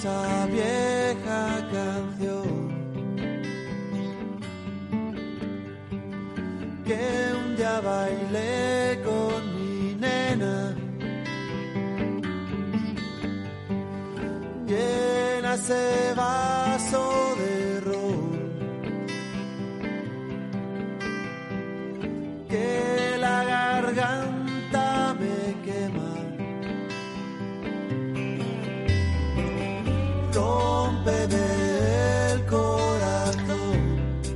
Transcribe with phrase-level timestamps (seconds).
[0.00, 0.79] esa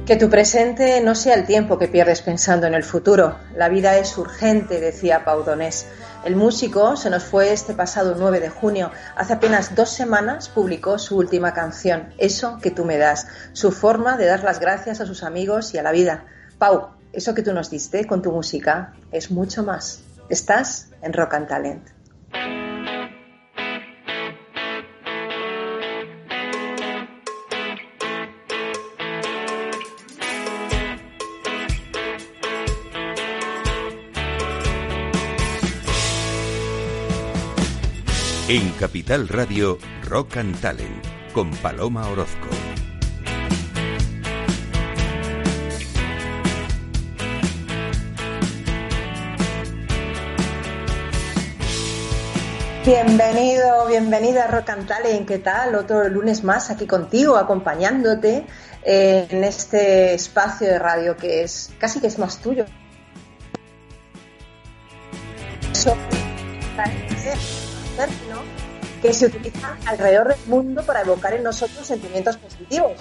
[0.06, 3.38] Que tu presente no sea el tiempo que pierdes pensando en el futuro.
[3.56, 5.86] La vida es urgente, decía Pau Donés.
[6.26, 8.90] El músico se nos fue este pasado 9 de junio.
[9.16, 14.18] Hace apenas dos semanas publicó su última canción, Eso que tú me das, su forma
[14.18, 16.26] de dar las gracias a sus amigos y a la vida.
[16.58, 20.02] Pau, eso que tú nos diste con tu música es mucho más.
[20.28, 21.93] Estás en Rock and Talent.
[38.54, 42.46] En Capital Radio, Rock and Talent, con Paloma Orozco.
[52.86, 55.26] Bienvenido, bienvenida a Rock and Talent.
[55.26, 55.74] ¿Qué tal?
[55.74, 58.46] Otro lunes más aquí contigo, acompañándote
[58.84, 62.66] eh, en este espacio de radio que es casi que es más tuyo.
[69.04, 72.92] Que se utiliza alrededor del mundo para evocar en nosotros sentimientos positivos.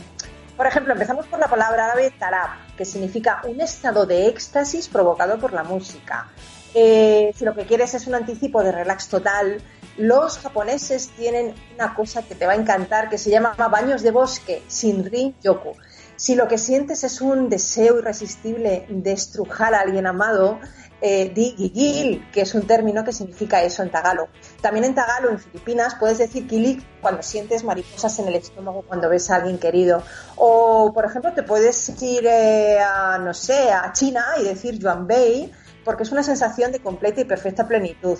[0.58, 5.40] Por ejemplo, empezamos por la palabra árabe tarab, que significa un estado de éxtasis provocado
[5.40, 6.28] por la música.
[6.74, 9.62] Eh, si lo que quieres es un anticipo de relax total,
[9.96, 14.12] los japoneses tienen una cosa que te va a encantar que se llama baños de
[14.12, 15.72] bosque, Shinrin Yoku.
[16.18, 20.60] Si lo que sientes es un deseo irresistible de estrujar a alguien amado,
[21.06, 24.28] eh, di gigil, que es un término que significa eso en tagalo.
[24.64, 29.10] También en tagalo, en Filipinas, puedes decir kilik cuando sientes mariposas en el estómago cuando
[29.10, 30.02] ves a alguien querido.
[30.38, 35.06] O, por ejemplo, te puedes ir eh, a, no sé, a China y decir yuan
[35.06, 35.52] bei,
[35.84, 38.18] porque es una sensación de completa y perfecta plenitud.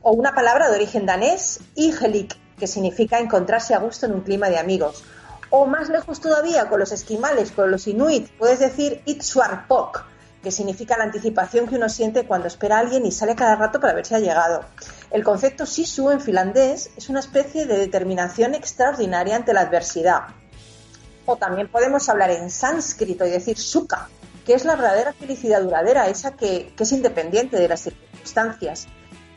[0.00, 4.48] O una palabra de origen danés, igelik, que significa encontrarse a gusto en un clima
[4.48, 5.02] de amigos.
[5.50, 10.04] O más lejos todavía, con los esquimales, con los inuit, puedes decir itsuarpok,
[10.40, 13.80] que significa la anticipación que uno siente cuando espera a alguien y sale cada rato
[13.80, 14.64] para ver si ha llegado.
[15.10, 20.20] El concepto sisu en finlandés es una especie de determinación extraordinaria ante la adversidad.
[21.26, 24.08] O también podemos hablar en sánscrito y decir sukha,
[24.46, 28.86] que es la verdadera felicidad duradera, esa que, es independiente de las circunstancias.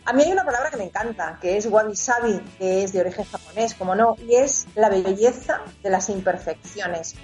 [0.06, 3.26] A mí hay una palabra que me encanta, que es wabi-sabi, que es de origen
[3.26, 7.16] japonés, como no, y es la belleza de las imperfecciones.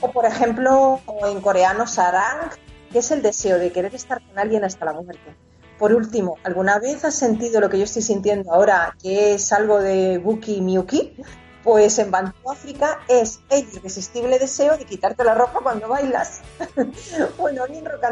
[0.00, 2.50] O, por ejemplo, en coreano, sarang,
[2.92, 5.45] que es el deseo de querer estar con alguien hasta la muerte.
[5.78, 9.80] Por último, ¿alguna vez has sentido lo que yo estoy sintiendo ahora, que es algo
[9.80, 11.16] de Buki Miyuki?
[11.62, 16.40] Pues en Bantu África es el irresistible deseo de quitarte la ropa cuando bailas.
[17.38, 18.02] bueno, hoy en Rock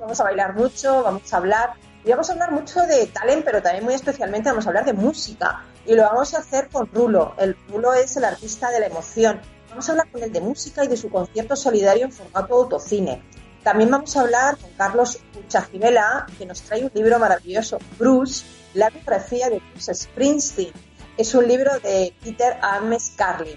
[0.00, 3.60] vamos a bailar mucho, vamos a hablar y vamos a hablar mucho de talent, pero
[3.60, 5.64] también muy especialmente vamos a hablar de música.
[5.84, 7.34] Y lo vamos a hacer con Rulo.
[7.36, 9.40] El Rulo es el artista de la emoción.
[9.68, 13.22] Vamos a hablar con él de música y de su concierto solidario en formato autocine.
[13.62, 18.44] También vamos a hablar con Carlos Uchajimela, que nos trae un libro maravilloso, Bruce,
[18.74, 20.72] la biografía de Bruce Springsteen.
[21.16, 23.56] Es un libro de Peter Ames Carlin.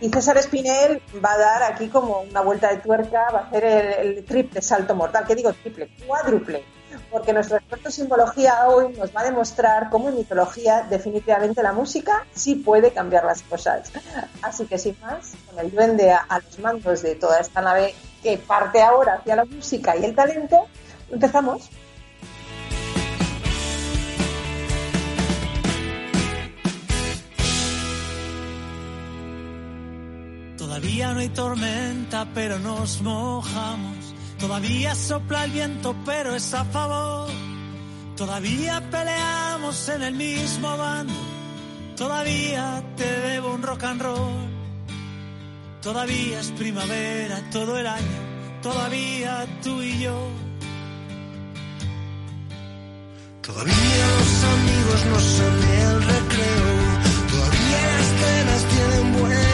[0.00, 3.64] Y César Espinel va a dar aquí como una vuelta de tuerca, va a hacer
[3.64, 5.24] el, el triple salto mortal.
[5.26, 5.94] ¿Qué digo triple?
[6.06, 6.64] Cuádruple.
[7.10, 12.24] Porque nuestro experto simbología hoy nos va a demostrar cómo en mitología definitivamente la música
[12.32, 13.92] sí puede cambiar las cosas.
[14.42, 18.38] Así que sin más, con el duende a los mandos de toda esta nave que
[18.38, 20.66] parte ahora hacia la música y el talento,
[21.10, 21.70] empezamos.
[30.56, 34.14] Todavía no hay tormenta, pero nos mojamos.
[34.38, 37.28] Todavía sopla el viento, pero es a favor.
[38.16, 41.14] Todavía peleamos en el mismo bando.
[41.96, 44.59] Todavía te debo un rock and roll.
[45.82, 48.20] Todavía es primavera todo el año.
[48.62, 50.28] Todavía tú y yo.
[53.40, 56.70] Todavía los amigos no son el recreo.
[57.30, 59.49] Todavía las penas tienen buen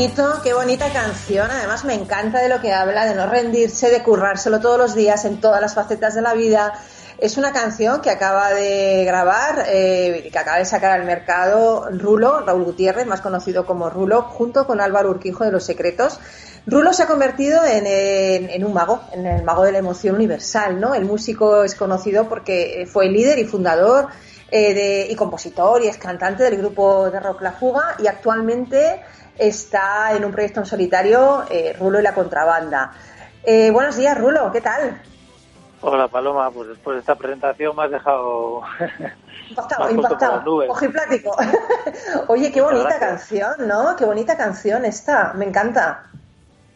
[0.00, 1.50] bonito, qué bonita canción.
[1.50, 5.26] Además me encanta de lo que habla, de no rendirse, de currárselo todos los días
[5.26, 6.72] en todas las facetas de la vida.
[7.18, 12.40] Es una canción que acaba de grabar, eh, que acaba de sacar al mercado Rulo,
[12.40, 16.18] Raúl Gutiérrez, más conocido como Rulo, junto con Álvaro Urquijo de Los Secretos.
[16.66, 20.94] Rulo se ha convertido en, un mago, en el mago de la emoción universal, ¿no?
[20.94, 24.08] El músico es conocido porque fue líder y fundador
[24.50, 29.02] eh, y compositor y es cantante del grupo de rock La Fuga y actualmente
[29.40, 32.92] está en un proyecto en solitario, eh, Rulo y la Contrabanda.
[33.42, 35.00] Eh, buenos días, Rulo, ¿qué tal?
[35.80, 38.62] Hola, Paloma, pues después de esta presentación me has dejado...
[39.48, 40.56] Impactado, impactado.
[40.68, 41.34] Ojiplático.
[42.28, 43.96] Oye, qué bonita canción, ¿no?
[43.96, 46.04] Qué bonita canción esta, me encanta.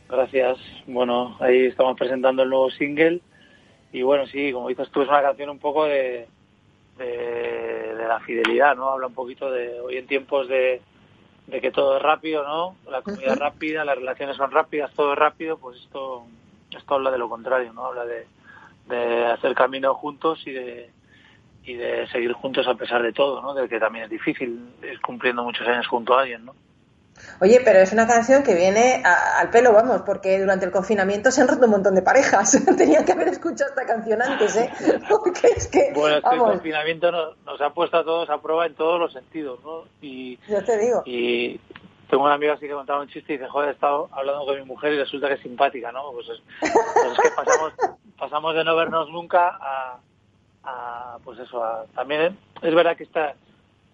[0.09, 0.59] Gracias.
[0.87, 3.21] Bueno, ahí estamos presentando el nuevo single
[3.93, 6.27] y bueno, sí, como dices tú, es una canción un poco de,
[6.99, 8.89] de, de la fidelidad, ¿no?
[8.89, 10.83] Habla un poquito de hoy en tiempos de,
[11.47, 12.77] de que todo es rápido, ¿no?
[12.91, 16.25] La comida es rápida, las relaciones son rápidas, todo es rápido, pues esto,
[16.71, 17.87] esto habla de lo contrario, ¿no?
[17.87, 18.27] Habla de,
[18.89, 20.91] de hacer camino juntos y de,
[21.65, 23.55] y de seguir juntos a pesar de todo, ¿no?
[23.55, 26.55] De que también es difícil ir cumpliendo muchos años junto a alguien, ¿no?
[27.41, 31.43] Oye, pero es una canción que viene al pelo, vamos, porque durante el confinamiento se
[31.43, 32.65] han roto un montón de parejas.
[32.77, 34.71] Tenían que haber escuchado esta canción antes, ¿eh?
[35.09, 35.93] Porque es que.
[35.95, 39.13] Bueno, es que el confinamiento nos, ha puesto a todos a prueba en todos los
[39.13, 39.85] sentidos, ¿no?
[40.01, 41.03] Y, Yo te digo.
[41.07, 41.61] Y
[42.09, 44.57] tengo una amiga así que contaba un chiste y dice, joder, he estado hablando con
[44.57, 46.13] mi mujer y resulta que es simpática, ¿no?
[46.13, 47.73] Pues es, pues que pasamos,
[48.19, 49.99] pasamos de no vernos nunca a,
[50.65, 53.35] a pues eso, a, también es verdad que está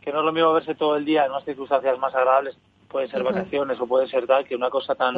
[0.00, 2.56] que no es lo mismo verse todo el día en unas circunstancias más agradables
[2.90, 5.14] puede ser vacaciones o puede ser tal, que una cosa tan,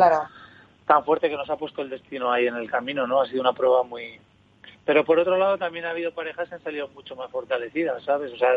[0.87, 3.21] tan fuerte que nos ha puesto el destino ahí en el camino, ¿no?
[3.21, 4.21] Ha sido una prueba muy...
[4.85, 8.33] Pero por otro lado también ha habido parejas que han salido mucho más fortalecidas, ¿sabes?
[8.33, 8.51] O sea,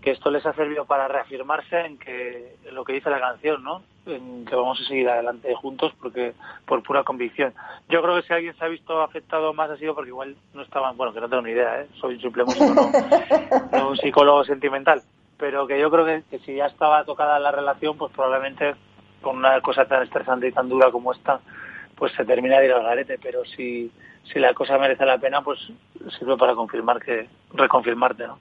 [0.00, 3.82] que esto les ha servido para reafirmarse en que lo que dice la canción, ¿no?
[4.06, 6.34] En que vamos a seguir adelante juntos porque
[6.64, 7.52] por pura convicción.
[7.88, 10.62] Yo creo que si alguien se ha visto afectado más ha sido porque igual no
[10.62, 11.88] estaban, bueno, que no tengo ni idea, ¿eh?
[12.00, 12.90] Soy un simple músico,
[13.72, 15.02] no un psicólogo sentimental
[15.42, 18.76] pero que yo creo que, si ya estaba tocada la relación, pues probablemente
[19.20, 21.40] con una cosa tan estresante y tan dura como esta,
[21.96, 23.90] pues se termina de ir al garete, pero si,
[24.22, 25.58] si la cosa merece la pena, pues
[26.16, 28.38] sirve para confirmar que, reconfirmarte, ¿no?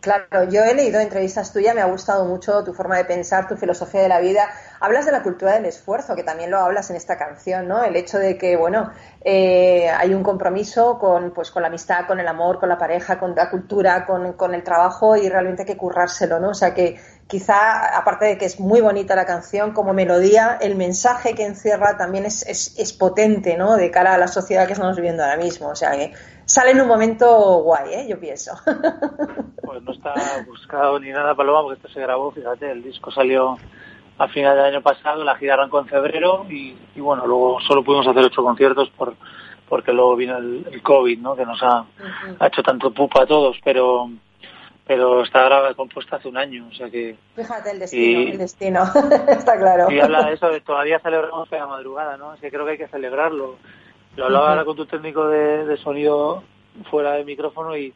[0.00, 3.56] Claro, yo he leído entrevistas tuyas, me ha gustado mucho tu forma de pensar, tu
[3.56, 4.48] filosofía de la vida.
[4.78, 7.82] Hablas de la cultura del esfuerzo, que también lo hablas en esta canción, ¿no?
[7.82, 8.92] El hecho de que, bueno,
[9.24, 13.18] eh, hay un compromiso con, pues, con la amistad, con el amor, con la pareja,
[13.18, 16.50] con la cultura, con, con el trabajo y realmente hay que currárselo, ¿no?
[16.50, 20.76] O sea que quizá, aparte de que es muy bonita la canción como melodía, el
[20.76, 23.76] mensaje que encierra también es, es, es potente, ¿no?
[23.76, 25.68] De cara a la sociedad que estamos viviendo ahora mismo.
[25.68, 26.12] O sea que
[26.44, 28.06] sale en un momento guay, ¿eh?
[28.08, 28.52] yo pienso.
[29.66, 30.14] Pues no está
[30.46, 33.58] buscado ni nada, Paloma, porque esto se grabó, fíjate, el disco salió
[34.16, 38.06] a final del año pasado, la gira arrancó en febrero y, bueno, luego solo pudimos
[38.06, 39.14] hacer ocho conciertos por
[39.68, 41.34] porque luego vino el, COVID, ¿no?
[41.34, 41.84] Que nos ha,
[42.46, 44.08] hecho tanto pupa a todos, pero
[44.86, 47.16] pero está grabada compuesta hace un año, o sea que...
[47.34, 48.84] Fíjate el destino, el destino,
[49.28, 49.90] está claro.
[49.90, 52.34] Y habla de eso, de todavía celebramos la madrugada, ¿no?
[52.34, 53.56] Es que creo que hay que celebrarlo.
[54.14, 56.44] Lo hablaba ahora con tu técnico de, sonido
[56.90, 57.92] fuera del micrófono y,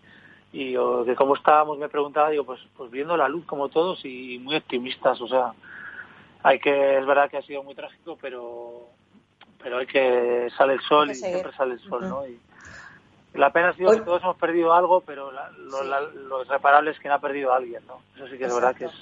[0.52, 4.40] y de cómo estábamos me preguntaba, digo, pues, pues viendo la luz como todos y
[4.40, 5.52] muy optimistas, o sea,
[6.42, 8.88] hay que, es verdad que ha sido muy trágico, pero
[9.62, 12.26] pero hay que sale el sol y siempre sale el sol, ¿no?
[12.26, 12.38] Y
[13.34, 17.14] la pena ha sido que todos hemos perdido algo, pero lo, irreparable es que no
[17.14, 18.00] ha perdido a alguien, ¿no?
[18.16, 18.92] Eso sí que es verdad que es...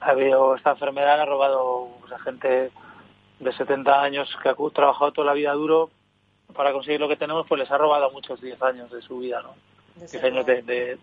[0.00, 2.70] Ha habido, esta enfermedad ha robado pues, a gente
[3.38, 5.90] de 70 años que ha trabajado toda la vida duro
[6.54, 9.40] para conseguir lo que tenemos, pues les ha robado muchos 10 años de su vida,
[9.42, 9.54] ¿no?
[9.96, 10.98] 10 años de,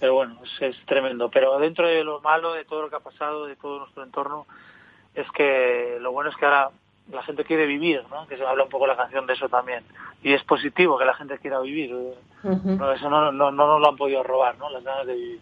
[0.00, 1.30] Pero bueno, es, tremendo.
[1.30, 4.46] Pero dentro de lo malo, de todo lo que ha pasado, de todo nuestro entorno,
[5.14, 6.70] es que lo bueno es que ahora
[7.12, 8.26] la gente quiere vivir, ¿no?
[8.26, 9.84] Que se habla un poco la canción de eso también.
[10.22, 11.94] Y es positivo que la gente quiera vivir.
[12.42, 14.70] no, eso no, no, no nos lo han podido robar, ¿no?
[14.70, 15.40] Las ganas de vivir.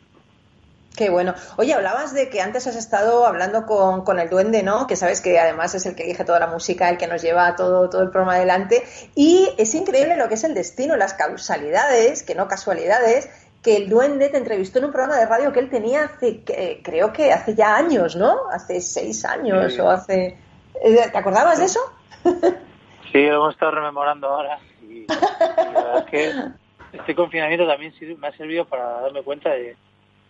[0.96, 1.34] Qué bueno.
[1.56, 4.86] Oye, hablabas de que antes has estado hablando con, con, el duende, ¿no?
[4.86, 7.54] Que sabes que además es el que elige toda la música, el que nos lleva
[7.54, 8.82] todo, todo el programa adelante.
[9.14, 13.28] Y es increíble lo que es el destino, las causalidades, que no casualidades,
[13.62, 16.42] que el duende te entrevistó en un programa de radio que él tenía hace,
[16.82, 18.48] creo que hace ya años, ¿no?
[18.50, 20.38] Hace seis años o hace...
[20.82, 21.80] Eh, ¿Te acordabas de eso?
[23.12, 24.58] Sí, lo hemos estado rememorando ahora.
[24.82, 29.76] Y, la verdad es que este confinamiento también me ha servido para darme cuenta de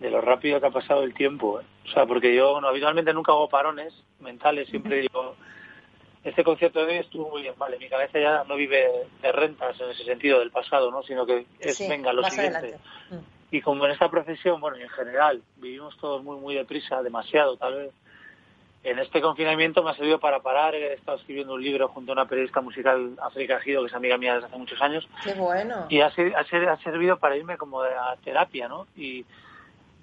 [0.00, 1.60] de lo rápido que ha pasado el tiempo.
[1.60, 1.64] ¿eh?
[1.86, 5.36] O sea, porque yo no, habitualmente nunca hago parones mentales, siempre digo,
[6.24, 8.88] este concierto de hoy estuvo muy bien, vale, mi cabeza ya no vive
[9.22, 11.02] de rentas en ese sentido del pasado, ¿no?
[11.02, 12.78] Sino que es, venga, lo siguiente.
[13.10, 13.16] Mm.
[13.52, 17.56] Y como en esta profesión, bueno, y en general, vivimos todos muy, muy deprisa, demasiado
[17.56, 17.90] tal vez,
[18.86, 20.76] en este confinamiento me ha servido para parar.
[20.76, 24.16] He estado escribiendo un libro junto a una periodista musical, África Gido, que es amiga
[24.16, 25.08] mía desde hace muchos años.
[25.24, 25.86] Qué bueno.
[25.88, 28.86] Y ha, ha, servido para irme como a terapia, ¿no?
[28.96, 29.26] Y,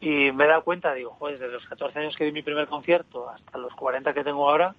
[0.02, 2.68] y me he dado cuenta, digo, joder, desde los 14 años que di mi primer
[2.68, 4.76] concierto hasta los 40 que tengo ahora,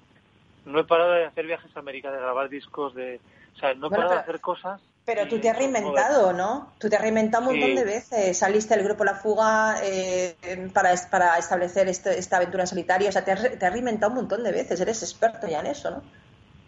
[0.67, 3.21] no he parado de hacer viajes a América, de grabar discos, de...
[3.57, 6.73] O sea, no he parado de hacer cosas pero tú te has reinventado, ¿no?
[6.79, 8.39] Tú te has reinventado un montón de veces.
[8.39, 10.35] Saliste del grupo La Fuga eh,
[10.73, 13.09] para, para establecer este, esta aventura en solitario.
[13.11, 13.43] O sea, te has,
[13.73, 14.81] reinventado un montón de veces.
[14.81, 16.03] Eres experto ya en eso, ¿no?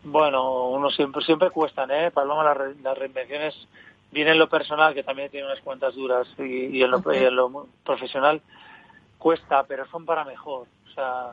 [0.04, 2.10] Bueno, uno siempre siempre cuestan, ¿eh?
[2.10, 3.54] Paloma, las, las reinvenciones
[4.12, 8.40] vienen en lo personal, que también tiene unas cuantas duras, y, en, lo, profesional
[9.18, 10.66] cuesta, pero son para mejor.
[10.90, 11.32] O sea,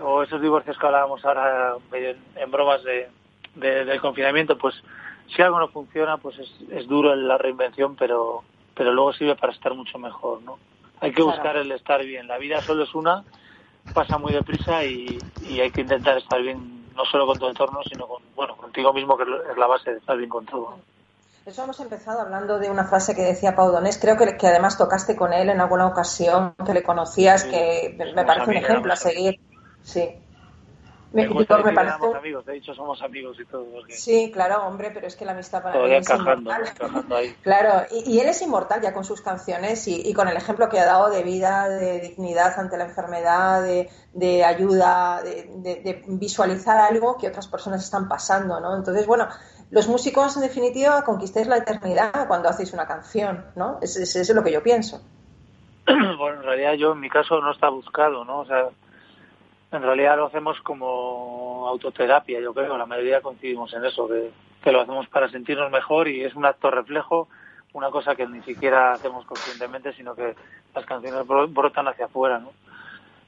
[0.00, 3.08] o esos divorcios que hablábamos ahora en, bromas de,
[3.54, 4.74] del confinamiento, pues
[5.34, 8.42] si algo no funciona, pues es, es duro la reinvención, pero,
[8.74, 10.58] pero luego sirve para estar mucho mejor, ¿no?
[11.00, 12.26] Hay que buscar el estar bien.
[12.26, 13.22] La vida solo es una,
[13.92, 15.18] pasa muy deprisa y,
[15.48, 18.92] y hay que intentar estar bien, no solo con tu entorno, sino con, bueno, contigo
[18.92, 20.78] mismo, que es la base de estar bien con todo.
[21.44, 24.76] Eso hemos empezado hablando de una frase que decía Pau Donés, creo que, que además
[24.76, 28.96] tocaste con él en alguna ocasión, que le conocías, que me parece un ejemplo a
[28.96, 29.38] seguir.
[29.82, 30.08] Sí.
[31.12, 32.16] Me, me parece...
[32.16, 33.66] amigos, de hecho somos amigos y todo.
[33.88, 36.64] Sí, claro, hombre, pero es que la amistad para él es inmortal.
[37.10, 37.34] Ahí.
[37.42, 40.84] claro, y, él es inmortal ya con sus canciones y, con el ejemplo que ha
[40.84, 47.46] dado de vida, de dignidad ante la enfermedad, de, ayuda, de, visualizar algo que otras
[47.46, 48.76] personas están pasando, ¿no?
[48.76, 49.28] Entonces, bueno,
[49.70, 53.78] los músicos en definitiva conquistáis la eternidad cuando hacéis una canción, ¿no?
[53.80, 55.00] Eso es, lo que yo pienso.
[55.86, 58.40] bueno, en realidad yo en mi caso no está buscado, ¿no?
[58.40, 58.68] O sea,
[59.72, 64.80] en realidad lo hacemos como autoterapia, yo creo, la mayoría coincidimos en eso, que, lo
[64.80, 67.28] hacemos para sentirnos mejor y es un acto reflejo,
[67.72, 70.34] una cosa que ni siquiera hacemos conscientemente, sino que
[70.74, 72.50] las canciones brotan hacia afuera, ¿no?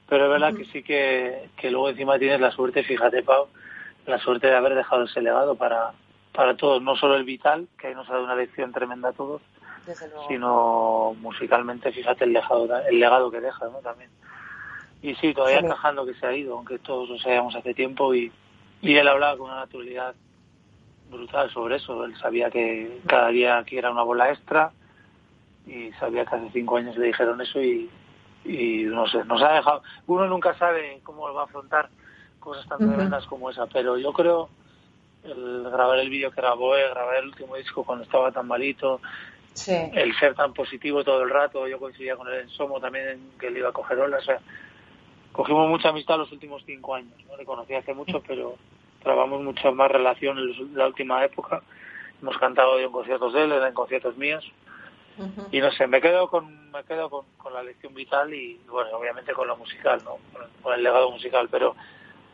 [0.09, 3.47] Pero es verdad que sí que, que luego encima tienes la suerte, fíjate, Pau,
[4.05, 5.91] la suerte de haber dejado ese legado para,
[6.33, 9.41] para todos, no solo el vital, que nos ha dado una lección tremenda a todos,
[10.27, 13.79] sino musicalmente, fíjate el legado, el legado que deja, ¿no?
[13.79, 14.09] También.
[15.01, 18.31] Y sí, todavía encajando que se ha ido, aunque todos lo sabíamos hace tiempo y,
[18.81, 20.13] y él hablaba con una naturalidad
[21.09, 22.03] brutal sobre eso.
[22.03, 24.71] Él sabía que cada día aquí era una bola extra
[25.65, 27.89] y sabía que hace cinco años le dijeron eso y,
[28.43, 29.83] y no sé, nos ha dejado.
[30.07, 31.89] Uno nunca sabe cómo va a afrontar
[32.39, 34.49] cosas tan tremendas como esa, pero yo creo
[35.23, 39.01] el grabar el vídeo que grabó, el grabar el último disco cuando estaba tan malito,
[39.93, 43.31] el ser tan positivo todo el rato, yo coincidía con él en Somo también en
[43.37, 44.39] que él iba a coger olas, o sea,
[45.39, 47.13] cogimos mucha amistad los últimos cinco años.
[47.29, 47.37] ¿no?
[47.37, 48.55] Le conocí hace mucho, pero
[49.01, 51.61] trabamos mucha más relación en la última época.
[52.21, 54.43] Hemos cantado en conciertos de él, en conciertos míos.
[55.49, 59.31] Y no sé, me quedo con me quedo con, la lección vital y, bueno, obviamente
[59.31, 60.17] con lo musical, ¿no?
[60.61, 61.73] Con, el legado musical, pero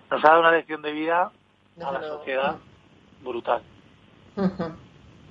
[0.10, 1.32] nos ha dado una lección de vida
[1.80, 2.58] a la sociedad
[3.24, 3.62] brutal.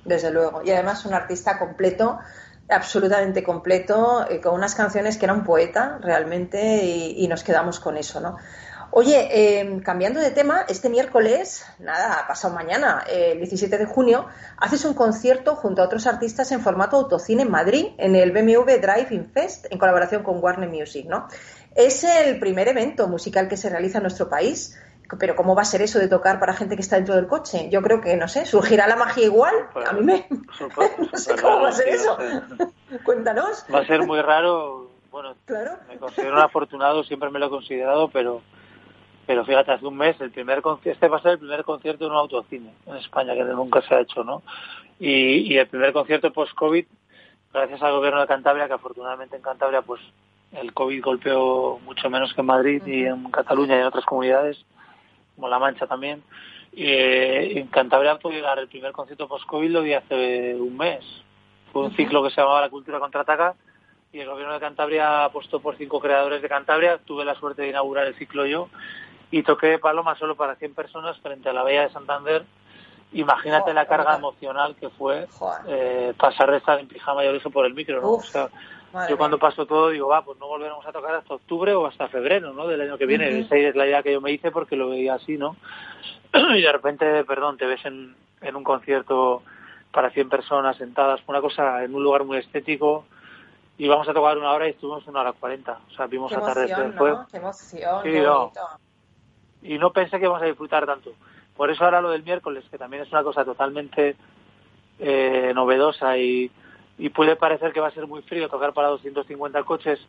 [0.04, 0.62] Desde luego.
[0.64, 2.18] Y además un artista completo
[2.68, 7.96] absolutamente completo, eh, con unas canciones que era un poeta realmente y, nos quedamos con
[7.96, 8.36] eso, ¿no?
[8.90, 14.84] Oye, em, cambiando de tema, este miércoles, nada, pasado mañana, el 17 de junio, haces
[14.84, 19.08] un concierto junto a otros artistas en formato autocine en Madrid, en el BMW Drive
[19.10, 21.26] In Fest, en colaboración con Warner Music, ¿no?
[21.74, 24.76] Es el primer evento musical que se realiza en nuestro país
[25.18, 27.68] pero ¿cómo va a ser eso de tocar para gente que está dentro del coche?
[27.70, 29.54] Yo creo que, no sé, surgirá la magia igual.
[29.86, 30.26] a mí me...
[30.30, 32.16] no sé cómo va a ser eso.
[33.04, 33.64] Cuéntanos.
[33.72, 34.90] Va a ser muy raro.
[35.10, 35.78] Bueno, claro.
[35.88, 38.42] me considero un afortunado, siempre me lo he considerado, pero
[39.26, 42.12] pero fíjate, hace un mes, el primer este va a ser el primer concierto en
[42.12, 44.42] un autocine en España, que nunca se ha hecho, ¿no?
[44.98, 46.84] Y, y el primer concierto post-COVID,
[47.52, 50.00] gracias al gobierno de Cantabria, que afortunadamente en Cantabria, pues
[50.52, 54.64] el COVID golpeó mucho menos que en Madrid y en Cataluña y en otras comunidades,
[55.34, 56.22] como La Mancha también.
[56.72, 61.04] Y, eh, en Cantabria pude dar el primer concierto post-COVID lo di hace un mes.
[61.72, 63.54] Fue un ciclo que se llamaba La Cultura Contraataca
[64.12, 66.98] y el gobierno de Cantabria apostó por cinco creadores de Cantabria.
[66.98, 68.68] Tuve la suerte de inaugurar el ciclo yo
[69.30, 72.44] y toqué Paloma solo para 100 personas frente a la Bella de Santander.
[73.12, 75.26] Imagínate la carga emocional que fue
[75.68, 78.00] eh, pasar de estar en pijama y origen por el micro.
[78.00, 78.18] ¿no?
[79.08, 82.08] Yo cuando paso todo digo, va, pues no volveremos a tocar hasta octubre o hasta
[82.08, 82.66] febrero, ¿no?
[82.66, 83.40] Del año que viene.
[83.40, 85.56] Esa es la idea que yo me hice porque lo veía así, ¿no?
[86.56, 89.42] y de repente, perdón, te ves en, en un concierto
[89.90, 93.04] para 100 personas sentadas, una cosa en un lugar muy estético,
[93.78, 95.78] y vamos a tocar una hora y estuvimos una hora cuarenta.
[95.90, 97.26] O sea, vimos emoción, ¿no?
[97.30, 98.52] Qué emoción, qué bonito.
[99.62, 101.12] Y no pensé que íbamos a disfrutar tanto.
[101.56, 104.16] Por eso ahora lo del miércoles, que también es una cosa totalmente
[104.98, 106.50] eh, novedosa y,
[106.98, 110.00] y puede parecer que va a ser muy frío tocar para 250 coches,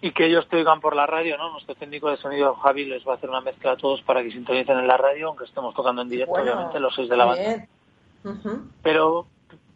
[0.00, 1.50] y que ellos te oigan por la radio, ¿no?
[1.50, 4.30] Nuestro técnico de sonido, Javi, les va a hacer una mezcla a todos para que
[4.30, 7.66] sintonicen en la radio, aunque estemos tocando en directo, obviamente, los seis de la banda.
[8.82, 9.26] Pero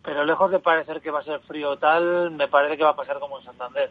[0.02, 2.96] pero lejos de parecer que va a ser frío tal, me parece que va a
[2.96, 3.90] pasar como en Santander,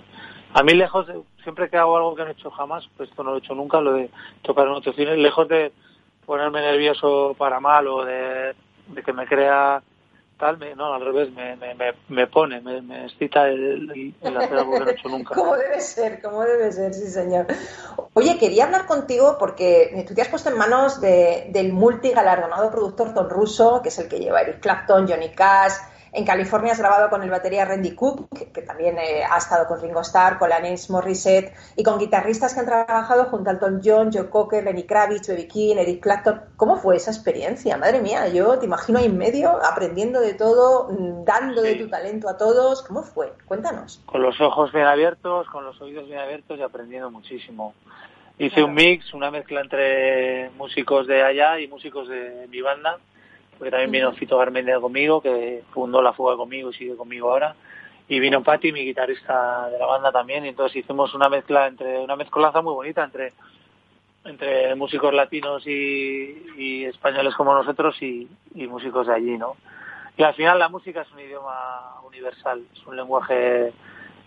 [0.54, 3.24] a mí lejos, de, siempre que hago algo que no he hecho jamás, pues esto
[3.24, 4.10] no lo he hecho nunca, lo de
[4.42, 5.72] tocar en otro cine, lejos de
[6.26, 8.54] ponerme nervioso para mal o de
[9.06, 9.82] que me crea
[10.40, 11.76] tal, me, no, al revés, me, me,
[12.08, 15.36] me pone, me, me excita el, el, hacer algo que no he hecho nunca.
[15.36, 17.46] como debe ser, como debe ser, sí señor.
[18.14, 23.14] Oye, quería hablar contigo porque tú te has puesto en manos de, del multigalardonado productor
[23.14, 25.74] Don Russo, que es el que lleva Eric Clapton, Johnny Cash,
[26.12, 29.82] en California has grabado con el batería Randy Cook, que, también eh, ha estado con
[29.82, 34.10] Ringo Starr, con Alanis Morissette y con guitarristas que han trabajado junto a Elton John,
[34.12, 36.42] Joe Cocker, Lenny Kravitz, Baby King, Eric Clapton.
[36.58, 37.78] ¿Cómo fue esa experiencia?
[37.78, 41.90] Madre mía, yo te imagino ahí en medio, aprendiendo de todo, mm, dando de tu
[41.90, 42.82] talento a todos.
[42.84, 43.34] ¿Cómo fue?
[43.46, 44.02] Cuéntanos.
[44.06, 47.74] Con los ojos bien abiertos, con los oídos bien abiertos y aprendiendo muchísimo.
[48.38, 52.98] Hice un mix, una mezcla entre músicos de allá y músicos de mi banda
[53.60, 57.56] porque también vino Fito Garmendia conmigo, que fundó la fuga conmigo y sigue conmigo ahora.
[58.08, 62.00] Y vino Patti, mi guitarrista de la banda también, y entonces hicimos una mezcla entre,
[62.00, 63.34] una mezcolanza muy bonita entre
[64.26, 69.56] entre músicos latinos y, españoles como nosotros y, músicos de allí, ¿no?
[70.18, 73.72] Y al final la música es un idioma universal, es un lenguaje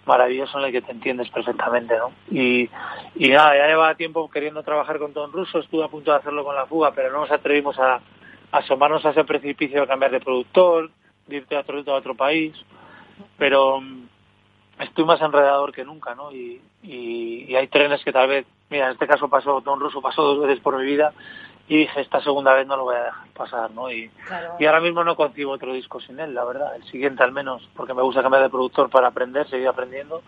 [0.06, 2.12] maravilloso en el que te entiendes perfectamente, ¿no?
[2.30, 2.68] Y,
[3.14, 6.44] y nada, ya lleva tiempo queriendo trabajar con Don Russo, estuve a punto de hacerlo
[6.44, 8.00] con la fuga, pero no nos atrevimos a,
[8.52, 10.90] asomarnos a ese precipicio de cambiar de productor,
[11.26, 12.54] de irte a otro, a otro país,
[13.38, 14.04] pero mm,
[14.80, 16.30] estoy más enredador que nunca, ¿no?
[16.32, 20.22] Y, y, hay trenes que tal vez, mira, en este caso pasó, Don Russo pasó
[20.22, 21.12] dos veces por mi vida
[21.68, 23.90] y dije, esta segunda vez no lo voy a dejar pasar, ¿no?
[23.90, 24.10] Y,
[24.58, 27.68] y ahora mismo no concibo otro disco sin él, la verdad, el siguiente al menos,
[27.74, 30.22] porque me gusta cambiar de productor para aprender, seguir aprendiendo,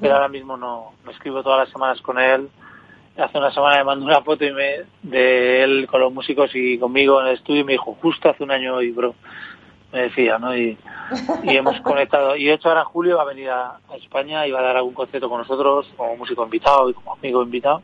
[0.00, 2.48] pero ahora mismo no, me escribo todas las semanas con él,
[3.20, 6.78] hace una semana me mandó una foto y me, de él con los músicos y
[6.78, 9.14] conmigo en el estudio y me dijo, justo hace un año y bro,
[9.92, 10.56] me decía, ¿no?
[10.56, 10.78] Y,
[11.44, 12.36] hemos conectado.
[12.36, 14.76] Y de hecho ahora en julio va a venir a, España y va a dar
[14.76, 17.82] algún concierto con nosotros como músico invitado y como amigo invitado.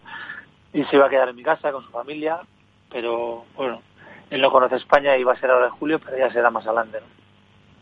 [0.73, 2.41] Y se va a quedar en mi casa con su familia,
[2.91, 3.81] pero bueno,
[4.31, 6.67] él no conoce España y va a ser ahora en julio, pero ya será más
[6.67, 7.26] adelante, ¿no?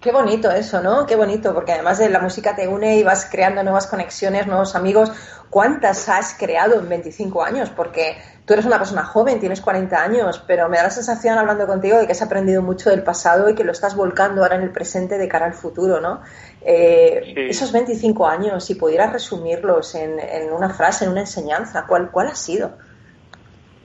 [0.05, 1.07] Qué bonito eso, ¿no?
[1.07, 4.75] Qué bonito, porque además de la música te une y vas creando nuevas conexiones, nuevos
[4.75, 5.11] amigos.
[5.49, 7.71] ¿Cuántas has creado en 25 años?
[7.71, 11.67] Porque tú eres una persona joven, tienes 40 años, pero me da la sensación hablando
[11.67, 14.63] contigo de que has aprendido mucho del pasado y que lo estás volcando ahora en
[14.65, 16.21] el presente de cara al futuro, ¿no?
[16.61, 20.21] Eh, esos 25 años, si pudieras resumirlos en,
[20.53, 22.73] una frase, en una enseñanza, ¿cuál, cuál ha sido?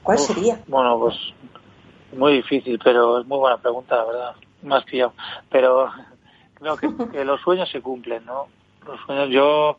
[0.04, 0.60] ¿Cuál sería?
[0.68, 1.16] Bueno, pues
[2.12, 4.36] muy difícil, pero es muy buena pregunta, la verdad.
[4.62, 5.14] Más pillado.
[5.50, 5.90] Pero
[6.60, 6.78] creo
[7.12, 8.48] que, los sueños se cumplen, ¿no?
[8.86, 9.78] Los sueños, yo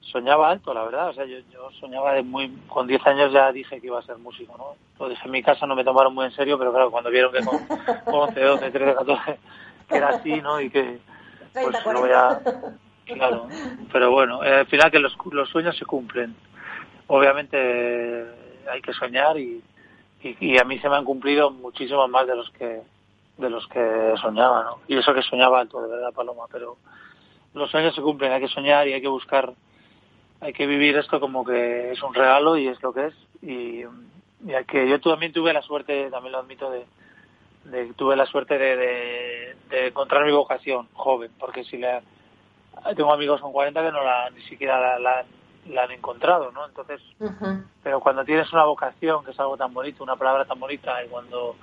[0.00, 1.08] soñaba alto, la verdad.
[1.08, 2.48] O sea, yo, yo soñaba de muy.
[2.68, 4.76] Con 10 años ya dije que iba a ser músico, ¿no?
[4.98, 7.32] Lo dije en mi casa, no me tomaron muy en serio, pero claro, cuando vieron
[7.32, 7.58] que con
[8.06, 9.38] 11, 12, 13, 14
[9.88, 10.60] que era así, ¿no?
[10.60, 10.98] Y que.
[11.52, 12.40] Pues no voy a.
[13.06, 13.48] Claro.
[13.90, 16.36] Pero bueno, eh, al final que los, los sueños se cumplen.
[17.06, 18.26] Obviamente
[18.70, 19.62] hay que soñar y,
[20.22, 22.82] y, y a mí se me han cumplido muchísimos más de los que
[23.38, 24.80] de los que soñaba, ¿no?
[24.88, 26.76] Y eso que soñaba alto, de verdad, Paloma, pero
[27.54, 29.54] los sueños se cumplen, hay que soñar y hay que buscar
[30.40, 33.14] hay que vivir esto como que es un regalo y es lo que es.
[33.42, 36.86] Y, y que yo también tuve la suerte, también lo admito, de,
[37.64, 42.02] de tuve la suerte de, de, encontrar mi vocación joven, porque si la,
[42.96, 45.24] tengo amigos con 40 que no la, ni siquiera la,
[45.66, 46.66] la, han encontrado, ¿no?
[46.66, 47.02] Entonces,
[47.82, 51.08] pero cuando tienes una vocación, que es algo tan bonito, una palabra tan bonita, y
[51.08, 51.56] cuando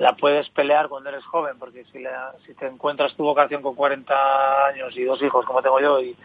[0.00, 3.74] la puedes pelear cuando eres joven, porque si, la, si te encuentras tu vocación con
[3.74, 6.16] 40 años y dos hijos como tengo yo y,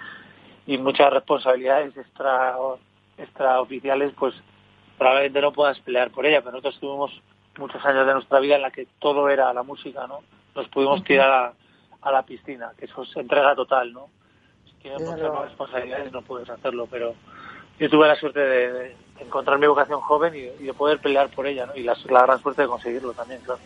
[0.65, 2.55] y muchas responsabilidades extra
[3.17, 4.33] extraoficiales, pues
[4.97, 7.21] probablemente no puedas pelear por ella, pero nosotros tuvimos
[7.57, 10.21] muchos años de nuestra vida en la que todo era la música, ¿no?
[10.55, 11.53] Nos pudimos tirar
[12.01, 14.07] a, la piscina, que eso es entrega total, ¿no?
[14.65, 17.13] Si tienes muchas responsabilidades no puedes hacerlo, pero
[17.77, 21.67] yo tuve la suerte de, encontrar mi vocación joven y, de poder pelear por ella.
[21.75, 23.59] Y la, la gran suerte de conseguirlo también, claro.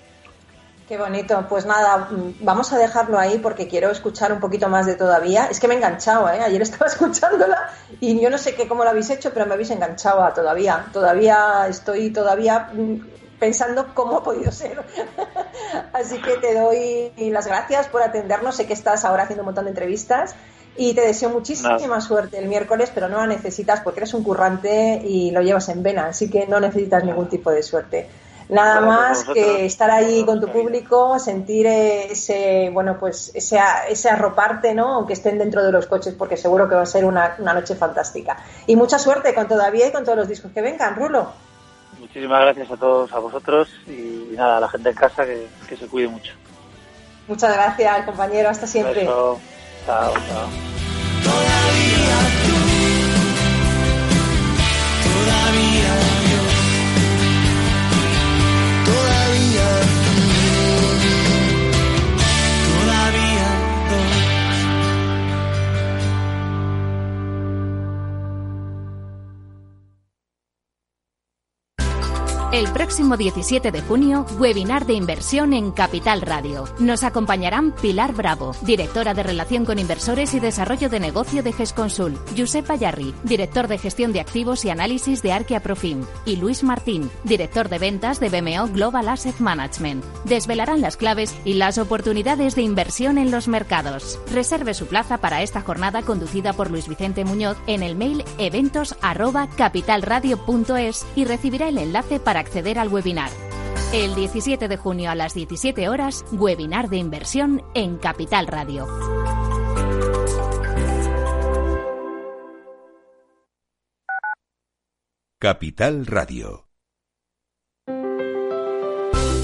[0.89, 1.45] Qué bonito.
[1.47, 5.45] Pues nada, mm, vamos a dejarlo ahí porque quiero escuchar un poquito más de todavía.
[5.45, 6.39] Es que me he enganchado, ¿eh?
[6.41, 9.69] Ayer estaba escuchándola y yo no sé qué cómo lo habéis hecho, pero me habéis
[9.69, 10.87] enganchado a todavía.
[10.91, 13.01] Todavía estoy todavía mm,
[13.39, 14.83] pensando cómo ha podido ser.
[15.93, 18.55] Así que te doy las gracias por atendernos.
[18.55, 20.33] Sé que estás ahora haciendo un montón de entrevistas
[20.77, 25.01] y te deseo muchísima suerte el miércoles, pero no la necesitas porque eres un currante
[25.03, 28.09] y lo llevas en vena, así que no necesitas ningún tipo de suerte.
[28.49, 34.73] Nada más que estar ahí con tu público, sentir ese, bueno, pues ese, ese arroparte,
[34.73, 34.95] ¿no?
[34.95, 38.37] Aunque estén dentro de los coches, porque seguro que va a ser una, noche fantástica.
[38.65, 41.31] Y mucha suerte con todavía y con todos los discos que vengan, Rulo.
[41.99, 45.77] Muchísimas gracias a todos, a vosotros y nada, a la gente en casa que, que
[45.77, 46.33] se cuide mucho.
[47.27, 48.49] Muchas gracias, compañero.
[48.49, 49.07] Hasta siempre.
[49.89, 50.49] Chao, chao.
[72.59, 76.65] El próximo 17 de junio, webinar de inversión en Capital Radio.
[76.77, 82.19] Nos acompañarán Pilar Bravo, directora de Relación con Inversores y Desarrollo de Negocio de GESConsul,
[82.37, 87.09] Josep Ayarri, director de Gestión de Activos y Análisis de Arquia Profim, y Luis Martín,
[87.23, 90.03] director de Ventas de BMO Global Asset Management.
[90.25, 94.19] Desvelarán las claves y las oportunidades de inversión en los mercados.
[94.33, 101.05] Reserve su plaza para esta jornada conducida por Luis Vicente Muñoz en el mail eventos@capitalradio.es
[101.15, 103.29] y recibirá el enlace para acceder al webinar.
[103.93, 108.87] El 17 de junio a las 17 horas, webinar de inversión en Capital Radio.
[115.39, 116.68] Capital Radio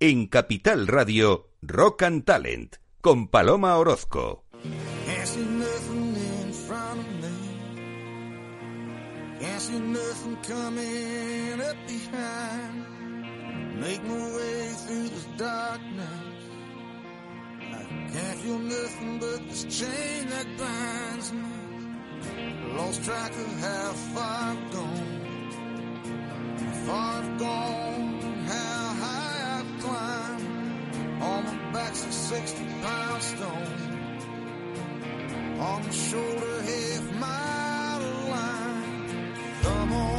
[0.00, 4.44] En Capital Radio, Rock and Talent, con Paloma Orozco.
[13.80, 16.08] Make my way through the darkness.
[17.60, 22.74] I can't feel nothing but this chain that binds me.
[22.76, 25.20] Lost track of how far I've gone.
[26.58, 28.78] How far I've gone, how
[29.90, 33.98] On my back's a 60 pound stone.
[35.60, 39.34] On the shoulder, half mile line.
[39.62, 40.17] Come on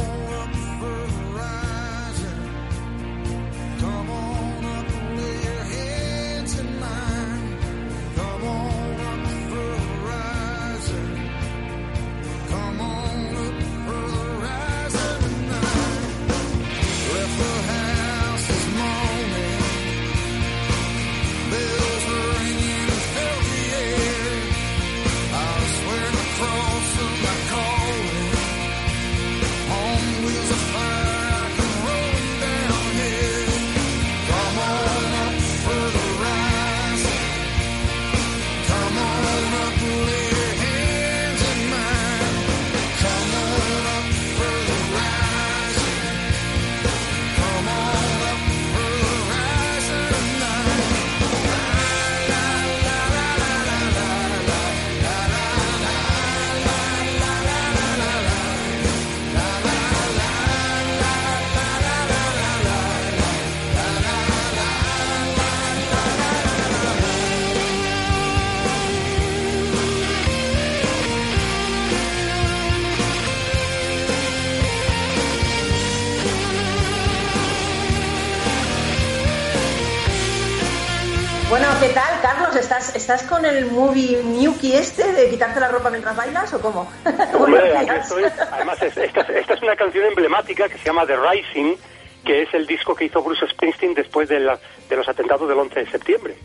[82.80, 86.90] ¿Estás, ¿Estás con el movie Miyuki este de quitarte la ropa mientras bailas o cómo?
[87.38, 88.24] Hombre, aquí estoy.
[88.54, 91.76] Además, es- esta, esta es una canción emblemática que se llama The Rising,
[92.24, 95.58] que es el disco que hizo Bruce Springsteen después de, la- de los atentados del
[95.60, 96.36] 11 de septiembre.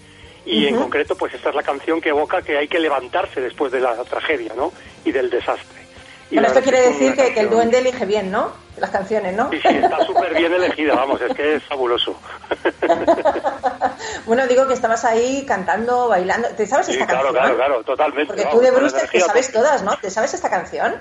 [0.44, 3.70] Y en concreto, pues esta es la canción que evoca que hay que levantarse después
[3.70, 4.72] de la tragedia, ¿no?
[5.04, 5.83] Y del desastre.
[6.30, 8.52] Bueno, esto quiere decir que, que el duende elige bien, ¿no?
[8.76, 9.50] Las canciones, ¿no?
[9.50, 12.18] Sí, sí, está súper bien elegida, vamos, es que es fabuloso.
[14.26, 16.48] bueno, digo que estabas ahí cantando, bailando.
[16.56, 17.44] ¿Te sabes Sí, esta claro, canción?
[17.44, 18.26] claro, claro, totalmente.
[18.26, 19.96] Porque tú vamos, de con Bruce te sabes todas, ¿no?
[19.98, 20.94] ¿Te sabes esta canción?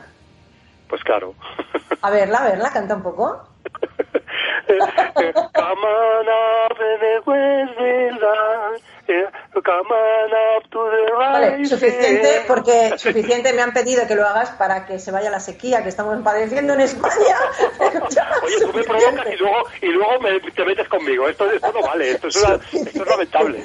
[0.87, 1.33] Pues claro.
[2.01, 3.47] A verla, a verla, canta un poco.
[4.67, 9.25] Come on up in the West Midland, eh,
[9.61, 14.51] come on up to the Vale, suficiente, porque suficiente me han pedido que lo hagas
[14.51, 17.37] para que se vaya la sequía que estamos padeciendo en España.
[18.43, 21.27] Oye, tú me provocas y luego, y luego me, te metes conmigo.
[21.27, 23.63] Esto, esto no vale, esto es, una, esto es lamentable.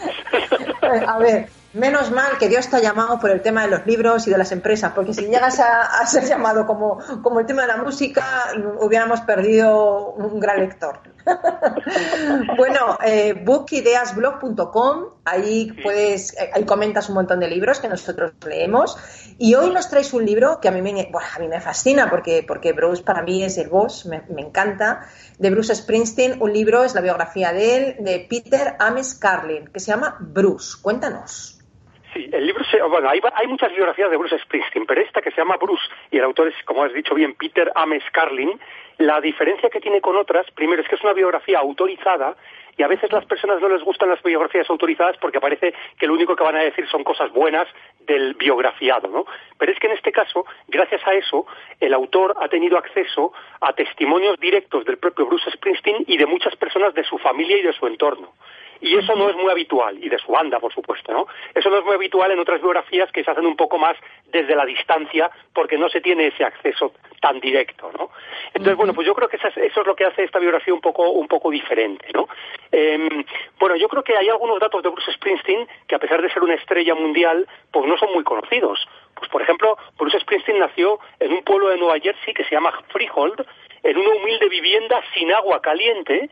[1.07, 4.27] A ver, menos mal que Dios te ha llamado por el tema de los libros
[4.27, 7.63] y de las empresas, porque si llegas a, a ser llamado como, como el tema
[7.63, 8.25] de la música,
[8.81, 11.01] hubiéramos perdido un gran lector.
[12.57, 18.97] bueno, eh, bookideasblog.com, ahí puedes, eh, ahí comentas un montón de libros que nosotros leemos.
[19.39, 22.09] Y hoy nos traes un libro que a mí me, bueno, a mí me fascina,
[22.11, 25.07] porque, porque Bruce para mí es el boss, me, me encanta,
[25.39, 26.41] de Bruce Springsteen.
[26.41, 30.79] Un libro es la biografía de él, de Peter Ames Carlin, que se llama Bruce.
[30.81, 31.58] Cuéntanos.
[32.15, 35.31] Sí, el libro, se, bueno, hay, hay muchas biografías de Bruce Springsteen, pero esta que
[35.31, 38.59] se llama Bruce, y el autor es, como has dicho bien, Peter Ames Carlin,
[38.97, 42.35] la diferencia que tiene con otras, primero, es que es una biografía autorizada,
[42.79, 46.15] y a veces las personas no les gustan las biografías autorizadas porque parece que lo
[46.15, 47.67] único que van a decir son cosas buenas
[48.07, 49.27] del biografiado, ¿no?
[49.59, 51.45] Pero es que en este caso, gracias a eso,
[51.81, 56.55] el autor ha tenido acceso a testimonios directos del propio Bruce Springsteen y de muchas
[56.55, 58.33] personas de su familia y de su entorno.
[58.81, 61.27] Y eso no es muy habitual, y de su banda, por supuesto, ¿no?
[61.55, 64.55] Eso no es muy habitual en otras biografías que se hacen un poco más desde
[64.55, 68.11] la distancia porque no se tiene ese acceso tan directo, ¿no?
[68.49, 71.11] Entonces, bueno, pues yo creo que eso es lo que hace esta biografía un poco,
[71.11, 72.29] un poco diferente, ¿no?
[72.71, 73.25] Em,
[73.59, 76.43] bueno, yo creo que hay algunos datos de Bruce Springsteen que a pesar de ser
[76.43, 78.87] una estrella mundial, pues no son muy conocidos.
[79.15, 82.73] Pues, por ejemplo, Bruce Springsteen nació en un pueblo de Nueva Jersey que se llama
[82.89, 83.45] Freehold,
[83.83, 86.31] en una humilde vivienda sin agua caliente,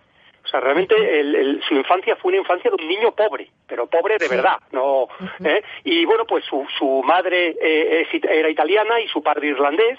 [0.56, 4.16] sea, realmente el- el- su infancia fue una infancia de un niño pobre, pero pobre
[4.18, 5.08] de verdad, no.
[5.44, 5.62] ¿eh?
[5.84, 9.98] Y bueno, pues su, su madre eh, era italiana y su padre irlandés.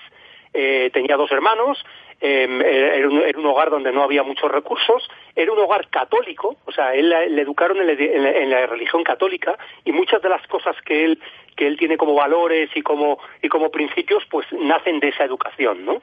[0.53, 1.83] eh, tenía dos hermanos.
[2.21, 5.07] Eh, era, un, era un hogar donde no había muchos recursos.
[5.35, 8.65] Era un hogar católico, o sea, él le educaron en la, en la- en la
[8.65, 11.19] religión católica y muchas de las cosas que él
[11.55, 15.85] que él tiene como valores y como y como principios, pues nacen de esa educación,
[15.85, 16.01] ¿no?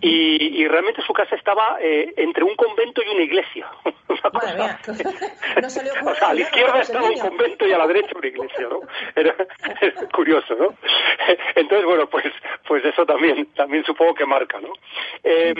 [0.00, 3.66] y, y realmente su casa estaba eh, entre un convento y una iglesia.
[4.08, 5.10] Una Madre mía, cosa-
[5.62, 7.86] no se le ocurre o sea, a la izquierda estaba un convento y a la
[7.88, 8.80] derecha una iglesia, ¿no?
[9.16, 9.34] Era,
[9.80, 10.68] es curioso, ¿no?
[11.56, 12.26] Entonces, bueno, pues,
[12.68, 14.72] pues eso también, también supongo que marca, ¿no?
[15.24, 15.51] Eh,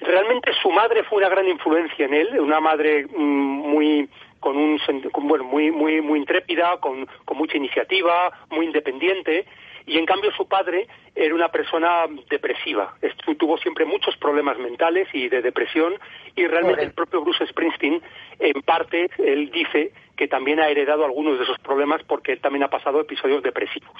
[0.00, 4.08] realmente su madre fue una gran influencia en él, una madre mm, muy
[4.40, 4.78] con un
[5.10, 9.46] con, bueno muy muy muy intrépida con, con mucha iniciativa muy independiente
[9.84, 12.94] y en cambio su padre era una persona depresiva.
[13.38, 15.94] Tuvo siempre muchos problemas mentales y de depresión
[16.36, 18.02] y realmente el propio Bruce Springsteen
[18.38, 22.64] en parte él dice que también ha heredado algunos de esos problemas porque él también
[22.64, 23.96] ha pasado episodios depresivos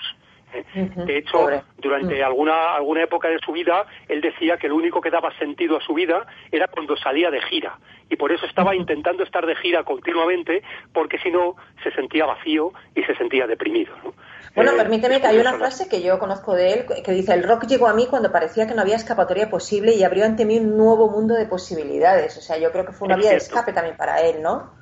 [0.52, 1.62] De hecho, pobre.
[1.76, 5.76] durante alguna, alguna época de su vida, él decía que lo único que daba sentido
[5.76, 7.78] a su vida era cuando salía de gira.
[8.10, 12.72] Y por eso estaba intentando estar de gira continuamente, porque si no, se sentía vacío
[12.94, 13.94] y se sentía deprimido.
[14.02, 14.14] ¿no?
[14.54, 17.42] Bueno, Eh, permíteme que hay una frase que yo conozco de él que dice, el
[17.42, 20.58] rock llegó a mí cuando parecía que no había escapatoria posible y abrió ante mí
[20.58, 22.36] un nuevo mundo de posibilidades.
[22.38, 24.77] O sea, yo creo que fue una Es vía de escape también para él, ¿no?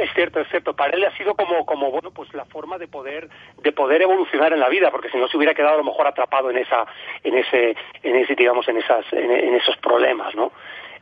[0.00, 0.74] Es cierto, es cierto.
[0.74, 3.28] Para él ha sido como, como bueno, pues la forma de poder,
[3.62, 6.06] de poder evolucionar en la vida, porque si no se hubiera quedado a lo mejor
[6.06, 6.86] atrapado en esa,
[7.22, 10.52] en ese, en ese, digamos, en esas, en, esos problemas, ¿no?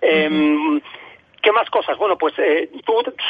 [0.00, 0.80] Em,
[1.40, 1.96] ¿Qué más cosas?
[1.96, 2.70] Bueno, pues eh,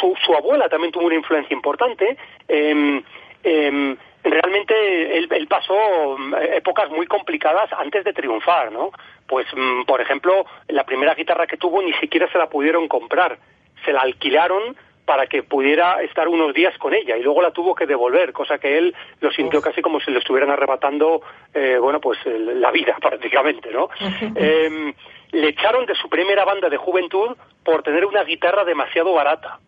[0.00, 2.16] su, su abuela también tuvo una influencia importante.
[2.48, 3.02] Em,
[3.42, 8.90] em, realmente él, él pasó mm, épocas muy complicadas antes de triunfar, ¿no?
[9.26, 13.38] Pues, mm, por ejemplo, la primera guitarra que tuvo ni siquiera se la pudieron comprar,
[13.84, 14.74] se la alquilaron
[15.08, 18.58] para que pudiera estar unos días con ella y luego la tuvo que devolver, cosa
[18.58, 21.22] que él lo sintió casi como si le estuvieran arrebatando,
[21.54, 23.88] eh, bueno, pues el- la vida prácticamente, ¿no?
[24.34, 24.92] Em,
[25.32, 29.58] le echaron de su primera banda de juventud por tener una guitarra demasiado barata.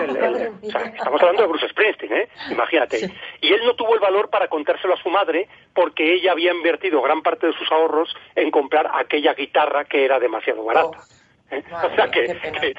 [0.00, 2.28] El- el- o sea, estamos hablando de Bruce Springsteen, ¿eh?
[2.50, 2.96] Imagínate.
[2.98, 3.14] Sí.
[3.42, 7.00] Y él no tuvo el valor para contárselo a su madre porque ella había invertido
[7.00, 10.98] gran parte de sus ahorros en comprar aquella guitarra que era demasiado barata.
[11.00, 11.21] Oh.
[11.52, 11.62] ¿Eh?
[11.72, 12.74] O sea que, entonces,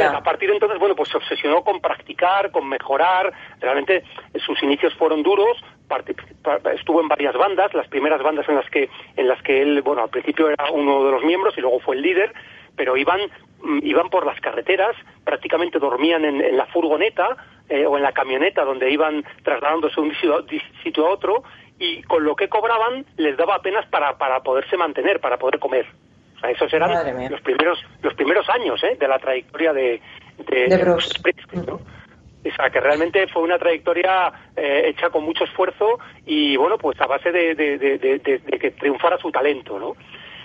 [0.00, 3.32] a partir de entonces, bueno, pues se obsesionó con practicar, con mejorar.
[3.60, 4.04] Realmente
[4.44, 5.56] sus inicios fueron duros.
[6.74, 10.02] estuvo en varias bandas, las primeras bandas en las que en las que él, bueno,
[10.02, 12.32] al principio era uno de los miembros y luego fue el líder,
[12.76, 13.20] pero iban
[13.62, 17.36] mm, iban por las carreteras, prácticamente dormían en, en la furgoneta
[17.68, 20.14] eh, o en la camioneta donde iban trasladándose de un
[20.84, 21.42] sitio a otro
[21.78, 25.86] y con lo que cobraban les daba apenas para, para poderse mantener, para poder comer.
[26.36, 26.90] O sea, esos eran
[27.30, 28.96] los primeros los primeros años ¿eh?
[28.98, 30.00] de la trayectoria de,
[30.48, 31.00] de, De.
[31.00, 31.74] Springsteen, ¿no?
[31.74, 37.00] O sea, que realmente fue una trayectoria eh, hecha con mucho esfuerzo y, bueno, pues
[37.00, 39.96] a base de- de que triunfara su talento, ¿no?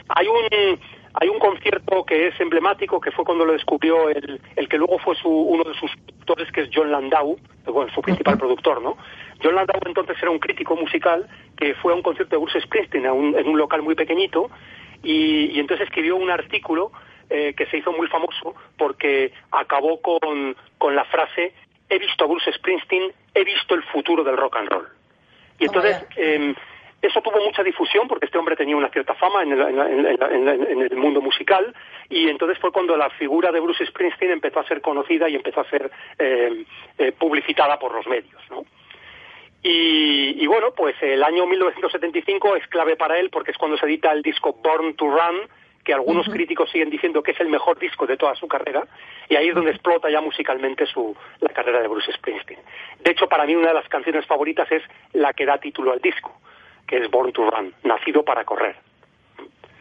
[0.10, 0.80] Hay un,
[1.14, 4.98] hay un concierto que es emblemático, que fue cuando lo descubrió el, el que luego
[4.98, 8.98] fue su, uno de sus productores, que es John Landau, bueno, su principal productor, ¿no?
[9.44, 13.06] John Landau entonces era un crítico musical que fue a un concierto de Bruce Springsteen
[13.06, 14.50] a un- en un local muy pequeñito
[15.04, 16.92] y, y entonces escribió un artículo
[17.30, 21.54] eh, que se hizo muy famoso porque acabó con, con la frase
[21.90, 24.88] he visto a Bruce Springsteen, he visto el futuro del rock and roll.
[25.60, 26.56] Y Toma entonces eh,
[27.02, 29.90] eso tuvo mucha difusión porque este hombre tenía una cierta fama en el, en la-
[29.90, 31.74] en la- en la- en el mundo musical
[32.10, 35.62] y entonces fue cuando la figura de Bruce Springsteen empezó a ser conocida y empezó
[35.62, 36.64] a ser eh,
[36.98, 38.64] eh, publicitada por los medios, ¿no?
[39.64, 43.86] Y, y bueno, pues el año 1975 es clave para él porque es cuando se
[43.86, 45.48] edita el disco Born to Run,
[45.84, 48.86] que algunos críticos siguen diciendo que es el mejor disco de toda su carrera,
[49.30, 52.60] y ahí es donde explota ya musicalmente su, la carrera de Bruce Springsteen.
[53.04, 56.00] De hecho, para mí una de las canciones favoritas es la que da título al
[56.00, 56.40] disco,
[56.88, 58.76] que es Born to Run, nacido para correr.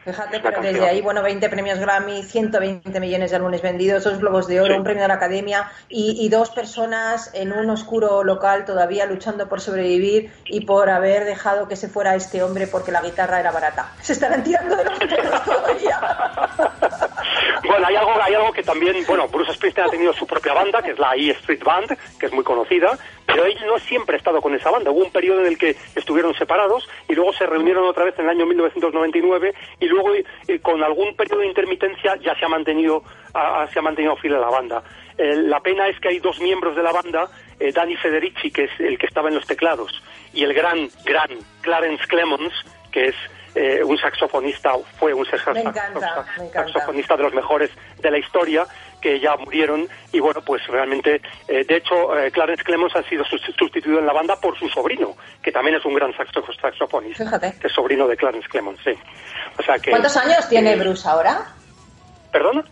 [0.04, 4.46] Fíjate, pero desde ahí, bueno, 20 premios Grammy, 120 millones de álbumes vendidos, dos globos
[4.46, 4.78] de oro, Sí.
[4.78, 9.48] un premio de la Academia y, y dos personas en un oscuro local todavía luchando
[9.48, 13.50] por sobrevivir y por haber dejado que se fuera este hombre porque la guitarra era
[13.52, 13.92] barata.
[14.00, 16.00] Se estarán tirando de los pelos todavía.
[17.62, 20.82] Bueno, hay algo, hay algo que también, bueno, Bruce Springsteen ha tenido su propia banda,
[20.82, 22.98] que es la E Street Band, que es muy conocida,
[23.30, 24.90] pero él no siempre ha estado con esa banda.
[24.90, 28.24] Hubo un periodo en el que estuvieron separados y luego se reunieron otra vez en
[28.24, 33.02] el año 1999 y luego eh, con algún periodo de intermitencia ya se ha mantenido,
[33.34, 34.82] ah, se ha mantenido fiel a la banda.
[35.16, 37.28] Eh, la pena es que hay dos miembros de la banda,
[37.58, 40.02] eh, Danny Federici, que es el que estaba en los teclados,
[40.32, 41.28] y el gran, gran
[41.60, 42.54] Clarence Clemons,
[42.90, 43.14] que es
[43.54, 46.24] eh, un saxofonista, fue un encanta.
[46.52, 48.64] saxofonista de los mejores de la historia
[49.00, 53.24] que ya murieron y bueno pues realmente eh, de hecho eh, Clarence Clemons ha sido
[53.24, 57.24] sus- sustituido en la banda por su sobrino que también es un gran saxo- saxofonista
[57.24, 57.54] Fíjate.
[57.60, 58.92] que es sobrino de Clarence Clemons sí
[59.58, 61.46] o sea que ¿Cuántos años tiene eh, Bruce ahora?
[62.32, 62.64] perdona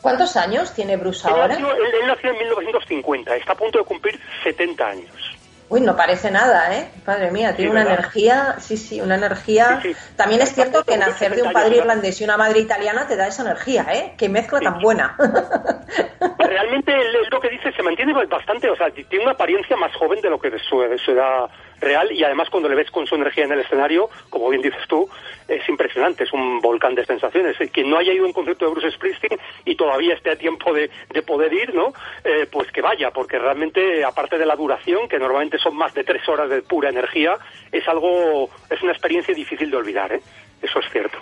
[0.00, 1.48] ¿Cuántos años tiene Bruce él ahora?
[1.48, 5.33] nació, él- él nació en 1950 está a punto de cumplir 70 años
[5.68, 6.88] Uy, no parece nada, ¿eh?
[7.06, 7.98] Madre mía, tiene Sí, una ¿verdad?
[7.98, 9.80] energía, sí, sí, una energía.
[9.82, 10.00] Sí, sí.
[10.16, 13.16] También es cierto que nacer de un 60 padre irlandés y una madre italiana te
[13.16, 14.14] da esa energía, ¿eh?
[14.18, 15.16] Qué mezcla tan buena.
[16.38, 19.94] realmente él, él lo que dice se mantiene bastante, o sea, tiene una apariencia más
[19.96, 21.48] joven de lo que de su, de su edad
[21.84, 24.82] real y además cuando le ves con su energía en el escenario, como bien dices
[24.88, 25.08] tú,
[25.46, 27.60] es impresionante, es un volcán de sensaciones.
[27.60, 30.36] Eh, Quien no haya ido a un concierto de Bruce Springsteen y todavía esté a
[30.36, 31.92] tiempo de, de poder ir, ¿no?
[32.24, 36.04] Eh, pues que vaya, porque realmente, aparte de la duración, que normalmente son más de
[36.04, 37.36] tres horas de pura energía,
[37.70, 40.20] es algo, es una experiencia difícil de olvidar, ¿eh?
[40.62, 41.18] Eso es cierto.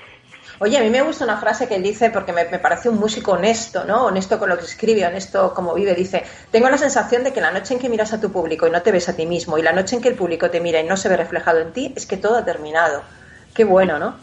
[0.65, 2.97] Oye, a mí me gusta una frase que él dice porque me, me parece un
[2.97, 4.05] músico honesto, ¿no?
[4.05, 5.93] Honesto con lo que escribe, honesto como vive.
[5.93, 8.71] Dice, tengo la sensación de que la noche en que miras a tu público y
[8.71, 10.79] no te ves a ti mismo y la noche en que el público te mira
[10.79, 13.03] y no se ve reflejado en ti, es que todo ha terminado.
[13.53, 14.15] Qué bueno, ¿no?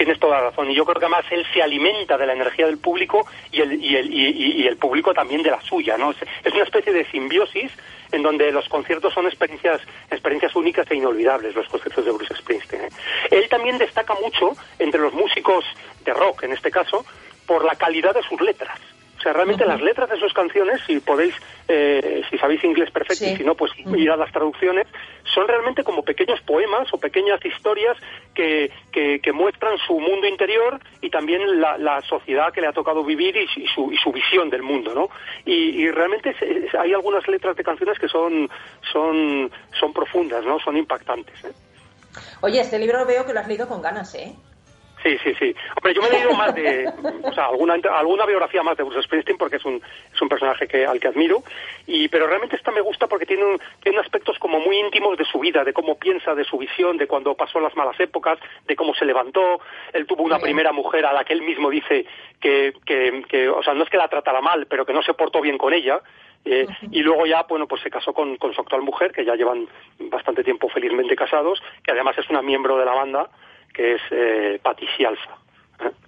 [0.00, 0.70] Tienes toda la razón.
[0.70, 3.84] Y yo creo que además él se alimenta de la energía del público y el,
[3.84, 6.12] y el, y, el público también de la suya, ¿no?
[6.12, 7.70] Es, es una especie de simbiosis
[8.10, 12.84] en donde los conciertos son experiencias, experiencias únicas e inolvidables, los conciertos de Bruce Springsteen.
[12.84, 12.88] ¿eh?
[13.30, 15.66] Él también destaca mucho entre los músicos
[16.02, 17.04] de rock, en este caso,
[17.44, 18.80] por la calidad de sus letras.
[19.20, 21.34] O sea, realmente las letras de sus canciones, si podéis,
[21.68, 23.32] eh, si sabéis inglés perfecto Sí.
[23.32, 24.86] y si no, pues ir a las traducciones,
[25.34, 27.98] son realmente como pequeños poemas o pequeñas historias
[28.34, 32.72] que, que, que muestran su mundo interior y también la, la sociedad que le ha
[32.72, 35.10] tocado vivir y, y su, y su visión del mundo, ¿no?
[35.44, 38.48] Y, y realmente se- hay algunas letras de canciones que son,
[38.90, 40.58] son, son profundas, ¿no?
[40.60, 41.44] Son impactantes.
[41.44, 41.52] ¿eh?
[42.40, 44.32] Oye, este libro veo que lo has leído con ganas, ¿eh?
[45.02, 45.54] Sí, sí, sí.
[45.76, 46.86] Hombre, yo me he leído más de,
[47.24, 49.80] o sea, alguna, alguna biografía más de Bruce Springsteen porque es un,
[50.12, 51.42] es un personaje que, al que admiro,
[51.86, 55.24] y, pero realmente esta me gusta porque tiene, un- tiene aspectos como muy íntimos de
[55.24, 58.76] su vida, de cómo piensa, de su visión, de cuando pasó las malas épocas, de
[58.76, 59.60] cómo se levantó.
[59.94, 62.04] Él tuvo una primera mujer a la que él mismo dice
[62.38, 65.14] que, que, que, o sea, no es que la tratara mal, pero que no se
[65.14, 66.00] portó bien con ella.
[66.44, 69.34] Eh, y luego ya, bueno, pues se casó con, con su actual mujer, que ya
[69.34, 69.66] llevan
[69.98, 73.28] bastante tiempo felizmente casados, que además es una miembro de la banda,
[73.80, 75.38] que es eh, Patricia Alfa.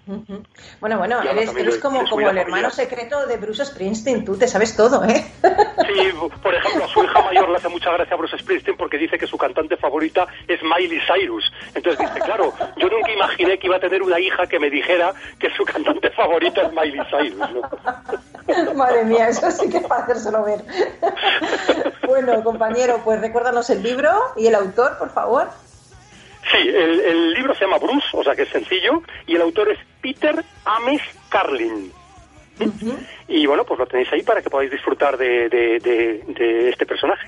[0.06, 0.42] Ujú.
[0.80, 4.76] Bueno, bueno, eres, eres como, como el hermano secreto de Bruce Springsteen, tú te sabes
[4.76, 5.24] todo, ¿eh?
[5.86, 6.10] Sí,
[6.42, 9.16] por ejemplo, a su hija mayor le hace mucha gracia a Bruce Springsteen porque dice
[9.16, 11.50] que su cantante favorita es Miley Cyrus.
[11.74, 15.14] Entonces dice, claro, yo nunca imaginé que iba a tener una hija que me dijera
[15.38, 17.50] que su cantante favorita es Miley Cyrus.
[17.50, 18.74] ¿no?
[18.74, 20.62] Madre mía, eso sí que es para hacérselo ver.
[22.06, 25.48] bueno, compañero, pues recuérdanos el libro y el autor, por favor.
[26.53, 29.70] Sí, el, el libro se llama Bruce, o sea que es sencillo, y el autor
[29.70, 31.92] es Peter Ames Carlin.
[33.26, 36.86] Y bueno, pues lo tenéis ahí para que podáis disfrutar de, de- de- de este
[36.86, 37.26] personaje.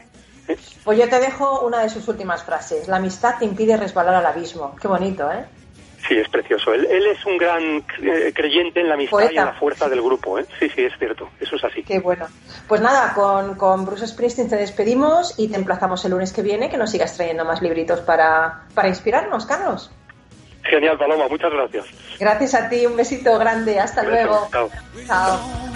[0.49, 0.57] ¿eh?
[0.85, 2.87] Pues yo te dejo una de sus últimas frases.
[2.89, 4.77] La amistad te impide resbalar al abismo.
[4.81, 5.45] Qué bonito, ¿eh?
[6.09, 6.74] Sí, es precioso.
[6.74, 10.02] Él, él es un gran eh, creyente en la amistad y en la fuerza del
[10.02, 10.38] grupo.
[10.38, 10.44] ¿eh?
[10.59, 11.30] Sí, sí, es cierto.
[11.40, 11.82] Eso es así.
[11.82, 12.26] Qué bueno.
[12.68, 16.68] Pues nada, con, con Bruce Springsteen te despedimos y te emplazamos el lunes que viene
[16.68, 19.90] que nos sigas trayendo más libritos para, para inspirarnos, Carlos.
[20.64, 21.28] Genial, Paloma.
[21.28, 21.86] Muchas gracias.
[22.18, 23.78] Gracias a ti, un besito grande.
[23.78, 24.48] Hasta luego.
[24.50, 24.70] Chao.
[25.07, 25.74] Chao.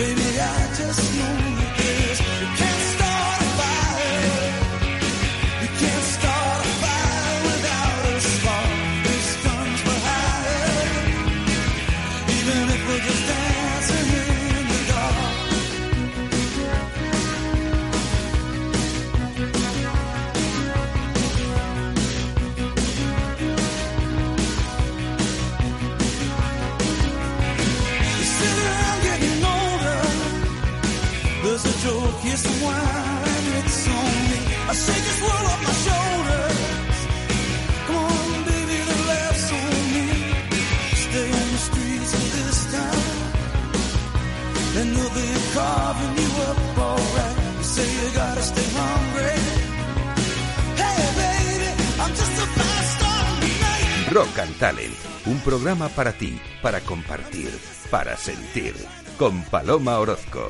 [0.00, 1.59] Baby, I just know
[45.60, 47.36] carving you up alright.
[47.58, 49.36] You say you gotta stay hungry.
[50.80, 51.70] Hey, baby,
[52.02, 54.12] I'm just a fast star tonight.
[54.16, 54.96] Rock and Talent,
[55.26, 57.50] un programa para ti, para compartir,
[57.90, 58.74] para sentir.
[59.18, 60.48] Con Paloma Orozco.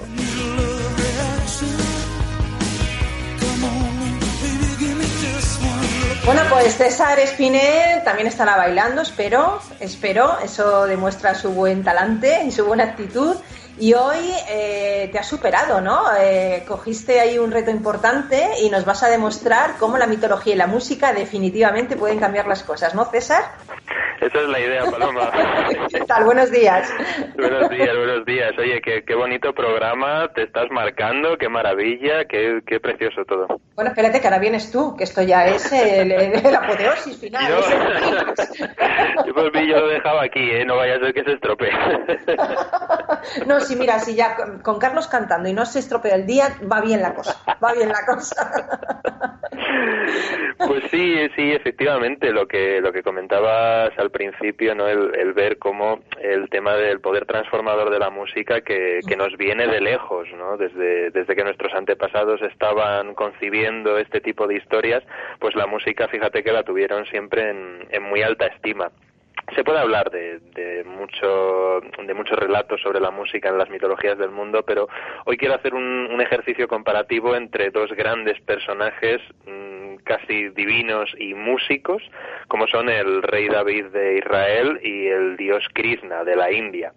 [6.25, 10.39] Bueno, pues César Espinel también estará bailando, espero, espero.
[10.39, 13.35] Eso demuestra su buen talante y su buena actitud.
[13.81, 16.03] Y hoy eh, te has superado, ¿no?
[16.21, 20.59] Eh, cogiste ahí un reto importante y nos vas a demostrar cómo la mitología y
[20.59, 23.43] la música definitivamente pueden cambiar las cosas, ¿no, César?
[24.21, 25.31] Esa es la idea, Paloma.
[25.91, 26.25] ¿Qué tal?
[26.25, 26.93] Buenos días.
[27.37, 28.53] buenos días, buenos días.
[28.59, 33.47] Oye, qué, qué bonito programa, te estás marcando, qué maravilla, qué, qué precioso todo.
[33.75, 37.43] Bueno, espérate que ahora vienes tú, que esto ya es el, el- el apoteosis final.
[37.51, 40.65] Yo, el yo, pues, vi, yo lo dejaba aquí, ¿eh?
[40.67, 41.71] no vaya a ser que se estropee.
[43.47, 46.57] No, sí, mira, si ya con, con Carlos cantando y no se estropea el día,
[46.71, 48.51] va bien la cosa, va bien la cosa.
[50.59, 55.59] Pues sí, sí, efectivamente, lo que lo que comentabas al principio, no, el, el ver
[55.59, 60.29] cómo el tema del poder transformador de la música que, que nos viene de lejos,
[60.37, 65.03] no, desde desde que nuestros antepasados estaban concibiendo este tipo de historias,
[65.39, 68.91] pues la música, fíjate que la tuvieron siempre en muy alta estima
[69.55, 74.19] se puede hablar de, de mucho de muchos relatos sobre la música en las mitologías
[74.19, 74.89] del mundo pero
[75.25, 81.35] hoy quiero hacer un, un ejercicio comparativo entre dos grandes personajes mm, casi divinos y
[81.35, 82.03] músicos
[82.49, 86.93] como son el rey David de Israel y el dios Krishna de la India.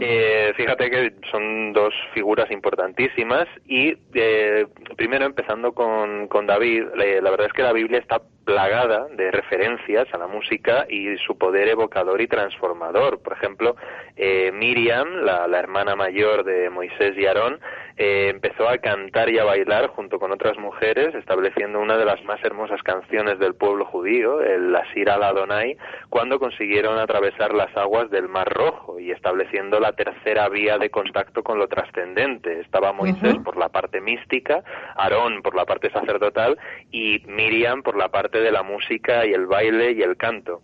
[0.00, 4.66] Eh, fíjate que son dos figuras importantísimas y eh,
[4.96, 9.30] primero empezando con, con David, eh, la verdad es que la Biblia está plagada de
[9.30, 13.20] referencias a la música y su poder evocador y transformador.
[13.22, 13.76] Por ejemplo,
[14.16, 17.60] eh, Miriam, la, la hermana mayor de Moisés y Aarón,
[17.96, 22.22] eh, empezó a cantar y a bailar junto con otras mujeres, estableciendo una de las
[22.24, 25.76] más hermosas canciones del pueblo judío, el Asir al Adonai,
[26.10, 31.44] cuando consiguieron atravesar las aguas del Mar Rojo y estableciendo la tercera vía de contacto
[31.44, 32.60] con lo trascendente.
[32.60, 34.64] Estaba Moisés por la parte mística,
[34.96, 36.58] Aarón por la parte sacerdotal
[36.90, 40.62] y Miriam por la parte de la música y el baile y el canto.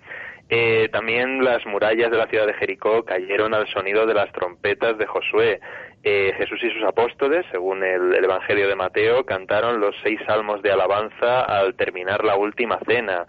[0.49, 4.99] Eh, también las murallas de la ciudad de Jericó cayeron al sonido de las trompetas
[4.99, 5.61] de Josué.
[6.03, 10.61] Eh, Jesús y sus apóstoles, según el, el Evangelio de Mateo, cantaron los seis salmos
[10.63, 13.27] de alabanza al terminar la última cena.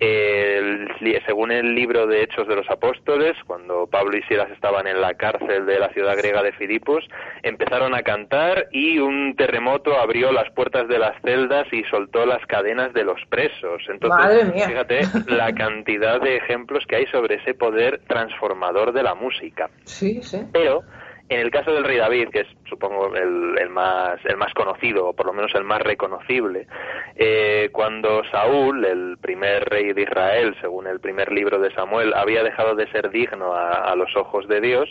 [0.00, 0.88] El-
[1.26, 5.14] según el libro de Hechos de los Apóstoles, cuando Pablo y Silas estaban en la
[5.14, 7.04] cárcel de la ciudad griega de Filipos,
[7.42, 12.44] empezaron a cantar y un terremoto abrió las puertas de las celdas y soltó las
[12.46, 13.82] cadenas de los presos.
[13.88, 19.68] Entonces, fíjate la cantidad de ejemplos que hay sobre ese poder transformador de la música.
[19.84, 20.40] Sí, sí.
[20.52, 20.82] Pero
[21.30, 25.08] en el caso del rey David, que es supongo el, el más el más conocido
[25.08, 26.66] o por lo menos el más reconocible,
[27.14, 32.42] eh, cuando Saúl, el primer rey de Israel, según el primer libro de Samuel, había
[32.42, 34.88] dejado de ser digno a, a los ojos de Dios,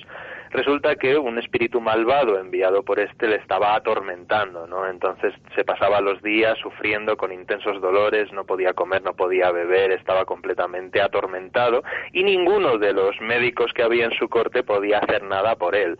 [0.49, 4.87] resulta que un espíritu malvado enviado por este le estaba atormentando, ¿no?
[4.87, 9.91] Entonces se pasaba los días sufriendo con intensos dolores, no podía comer, no podía beber,
[9.91, 11.83] estaba completamente atormentado
[12.13, 15.97] y ninguno de los médicos que había en su corte podía hacer nada por él.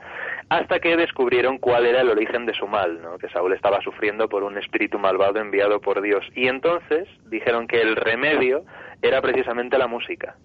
[0.49, 3.17] Hasta que descubrieron cuál era el origen de su mal, ¿no?
[3.19, 6.25] Que Saúl estaba sufriendo por un espíritu malvado enviado por Dios.
[6.35, 8.63] Y entonces dijeron que el remedio
[9.01, 10.35] era precisamente la música.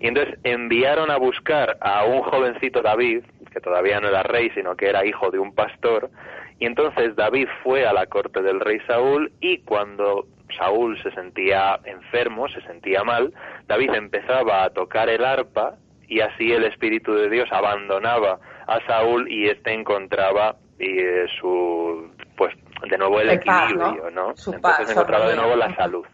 [0.00, 4.76] Y entonces enviaron a buscar a un jovencito David, que todavía no era rey, sino
[4.76, 6.10] que era hijo de un pastor,
[6.58, 10.26] y entonces David fue a la corte del rey Saúl y cuando
[10.56, 13.32] Saúl se sentía enfermo, se sentía mal,
[13.66, 15.74] David empezaba a tocar el arpa
[16.08, 22.54] y así el Espíritu de Dios abandonaba a Saúl y éste encontraba eh, su, pues,
[22.88, 24.28] de nuevo el El paz, equilibrio, ¿no?
[24.28, 24.36] ¿no?
[24.36, 26.06] Su Entonces paz, encontraba de nuevo la salud.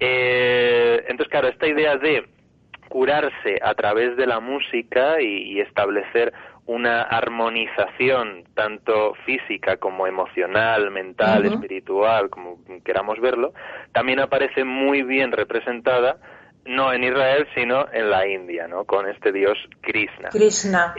[0.00, 2.26] Eh, entonces, claro, esta idea de
[2.92, 6.34] curarse a través de la música y, y establecer
[6.66, 13.54] una armonización tanto física como emocional, mental, espiritual, como queramos verlo,
[13.92, 16.18] también aparece muy bien representada
[16.66, 18.84] no en Israel, sino en la India, ¿no?
[18.84, 20.28] Con este dios Krishna.
[20.28, 20.94] Krishna.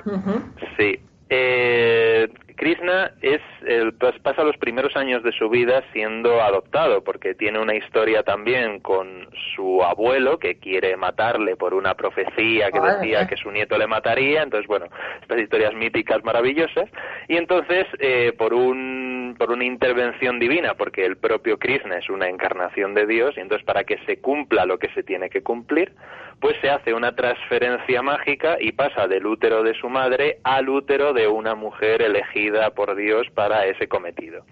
[0.77, 0.99] Sí.
[1.29, 7.34] Eh, Krishna es el, pas- pasa los primeros años de su vida siendo adoptado porque
[7.36, 13.28] tiene una historia también con su abuelo que quiere matarle por una profecía que decía
[13.28, 14.43] que su nieto le mataría.
[14.43, 14.88] Entonces bueno
[15.22, 16.89] estas historias míticas maravillosas.
[17.28, 22.28] Y entonces eh, por un por una intervención divina porque el propio Krishna es una
[22.30, 25.93] encarnación de Dios y entonces para que se cumpla lo que se tiene que cumplir
[26.39, 31.14] pues se hace una transferencia mágica y pasa del útero de su madre al útero
[31.14, 32.42] de una mujer elegida
[32.75, 34.45] por Dios para ese cometido.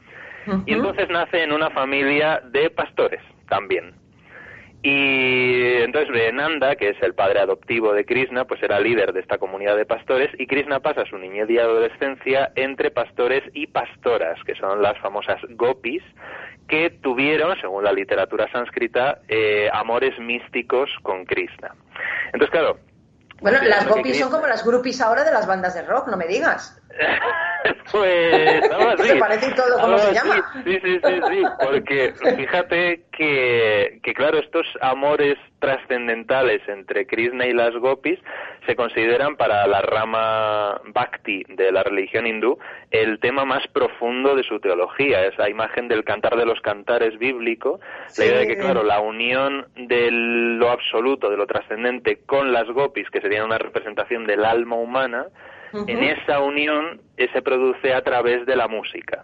[0.65, 3.93] Y entonces nace en una familia de pastores también.
[4.83, 9.37] Y entonces Nanda, que es el padre adoptivo de Krishna, pues era líder de esta
[9.37, 14.55] comunidad de pastores y Krishna pasa su niñez y adolescencia entre pastores y pastoras, que
[14.55, 16.01] son las famosas gopis,
[16.67, 21.75] que tuvieron, según la literatura sánscrita, eh, amores místicos con Krishna.
[22.33, 22.79] Entonces, claro,
[23.39, 26.25] Bueno, las gopis son como las groupies ahora de las bandas de rock, no me
[26.25, 26.80] digas.
[27.91, 29.07] pues algo así.
[29.09, 30.51] Se parece y todo, ¿cómo Algo se llama?
[30.63, 37.53] Sí, sí, sí, sí, porque fíjate que, que claro, estos amores trascendentales entre Krishna y
[37.53, 38.19] las gopis
[38.65, 42.57] se consideran para la rama bhakti de la religión hindú
[42.89, 47.79] el tema más profundo de su teología, esa imagen del cantar de los cantares bíblico,
[48.07, 48.21] Sí.
[48.23, 52.67] la idea de que, claro, la unión de lo absoluto, de lo trascendente con las
[52.67, 55.27] gopis, que serían una representación del alma humana,
[55.73, 59.23] En esa unión eh, se produce a través de la música.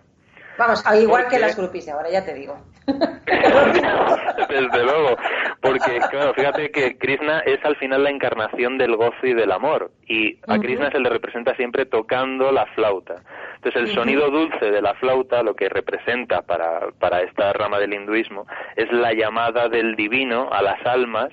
[0.57, 2.57] Vamos, al igual Porque- que las groupies de ahora, ya te digo.
[2.87, 5.17] Desde luego,
[5.61, 9.91] porque claro, fíjate que Krishna es al final la encarnación del gozo y del amor
[10.07, 10.57] y a.
[10.57, 13.15] Krishna se le representa siempre tocando la flauta.
[13.55, 17.93] Entonces el sonido dulce de la flauta lo que representa para, para esta rama del
[17.93, 18.45] hinduismo
[18.75, 21.29] es la llamada del divino a las almas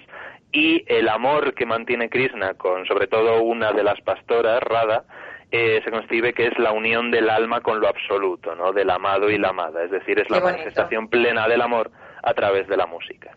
[0.54, 5.02] y el amor que mantiene Krishna con sobre todo una de las pastoras, Radha,
[5.50, 8.72] eh, se concibe que es la unión del alma con lo absoluto, ¿no?
[8.72, 11.90] Del amado y la amada, es decir, es la manifestación plena del amor
[12.22, 13.36] a través de la música.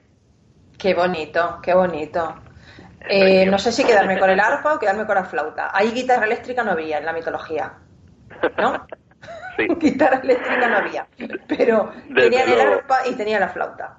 [0.77, 2.35] Qué bonito, qué bonito.
[3.09, 5.71] Eh, no sé si quedarme con el arpa o quedarme con la flauta.
[5.73, 7.73] Ahí guitarra eléctrica no había en la mitología,
[8.57, 8.85] ¿no?
[9.57, 9.65] Sí.
[9.79, 11.07] guitarra eléctrica no había.
[11.47, 13.97] Pero Desde tenían el arpa y tenía la flauta.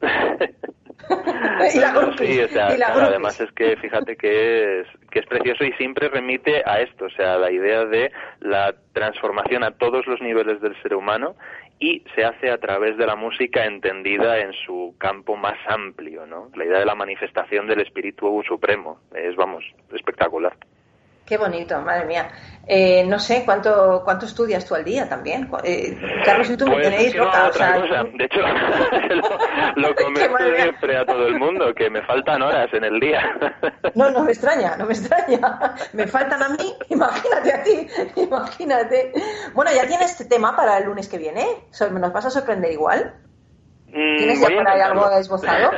[1.74, 3.08] y la grupis, Sí, o sea, y la claro, grupis.
[3.10, 7.10] además es que fíjate que es, que es precioso y siempre remite a esto, o
[7.10, 11.36] sea, la idea de la transformación a todos los niveles del ser humano
[11.78, 16.50] y se hace a través de la música entendida en su campo más amplio, ¿no?
[16.54, 20.56] La idea de la manifestación del espíritu supremo es, vamos, espectacular.
[21.26, 22.28] Qué bonito, madre mía.
[22.68, 25.48] Eh, no sé, ¿cuánto, ¿cuánto estudias tú al día también?
[25.64, 28.04] Eh, Carlos y tú me tenéis loca, o sea, cosa.
[28.04, 28.40] De hecho,
[29.76, 33.22] lo, comento siempre a todo el mundo, que me faltan horas en el día.
[33.94, 35.74] No, no me extraña, no me extraña.
[35.92, 39.12] Me faltan a mí, imagínate a ti, imagínate.
[39.52, 41.44] Bueno, ¿ya tienes este tema para el lunes que viene?
[41.70, 43.14] So- ¿Nos vas a sorprender igual?
[43.88, 45.70] Mm, ¿Tienes ya por ahí algo esbozado?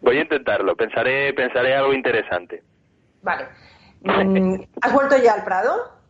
[0.00, 2.62] Voy a intentarlo, pensaré, pensaré algo interesante.
[3.22, 3.48] Vale.
[4.02, 6.01] Mm, ¿Has vuelto ya al Prado?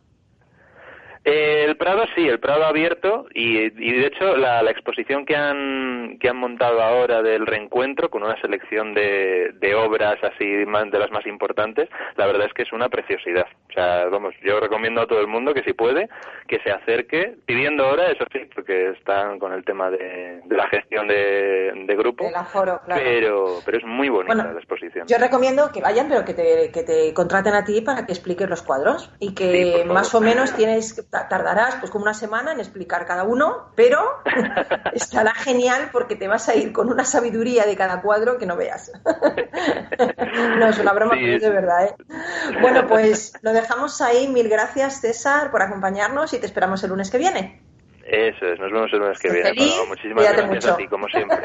[1.25, 5.35] Eh, el Prado sí, el Prado abierto y, y de hecho la, la, exposición que
[5.35, 10.99] han, que han montado ahora del reencuentro con una selección de, de obras así de
[10.99, 13.45] las más importantes, la verdad es que es una preciosidad.
[13.69, 16.09] O sea, vamos, yo recomiendo a todo el mundo que si puede,
[16.47, 20.67] que se acerque, pidiendo ahora, eso sí, porque están con el tema de, de la
[20.67, 23.01] gestión de, de grupo, aforo, claro.
[23.03, 25.07] pero, pero es muy bonita Bueno, la exposición.
[25.07, 28.49] Yo recomiendo que vayan, pero que te, que te contraten a ti para que expliques
[28.49, 32.59] los cuadros y que Sí, más o menos tienes tardarás pues como una semana en
[32.59, 33.99] explicar cada uno, pero
[34.93, 38.57] estará genial porque te vas a ir con una sabiduría de cada cuadro que no
[38.57, 38.91] veas.
[40.59, 41.85] no, es una broma, Sí, pero es de verdad.
[41.85, 41.95] ¿eh?
[42.61, 44.27] Bueno, pues lo dejamos ahí.
[44.27, 47.61] Mil gracias, César, por acompañarnos y te esperamos el lunes que viene.
[48.05, 49.49] Eso es, nos vemos el lunes que Sé viene.
[49.49, 49.73] feliz.
[49.87, 50.73] Muchísimas gracias mucho.
[50.73, 51.37] a ti, como siempre.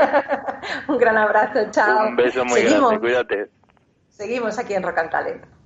[0.88, 2.08] Un gran abrazo, chao.
[2.08, 3.50] Un beso muy Seguimos, grande, cuídate.
[4.08, 5.57] seguimos aquí en Rock and Talent.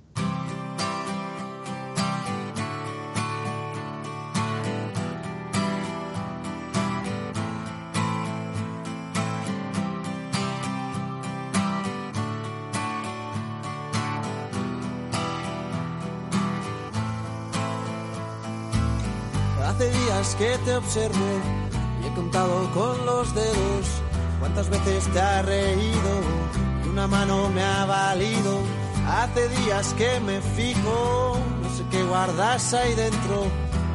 [20.23, 21.41] Que te observo
[22.01, 24.01] y he contado con los dedos
[24.39, 26.11] cuántas veces te has reído
[26.83, 28.59] y una mano me ha valido.
[29.07, 33.45] Hace días que me fijo, no sé qué guardas ahí dentro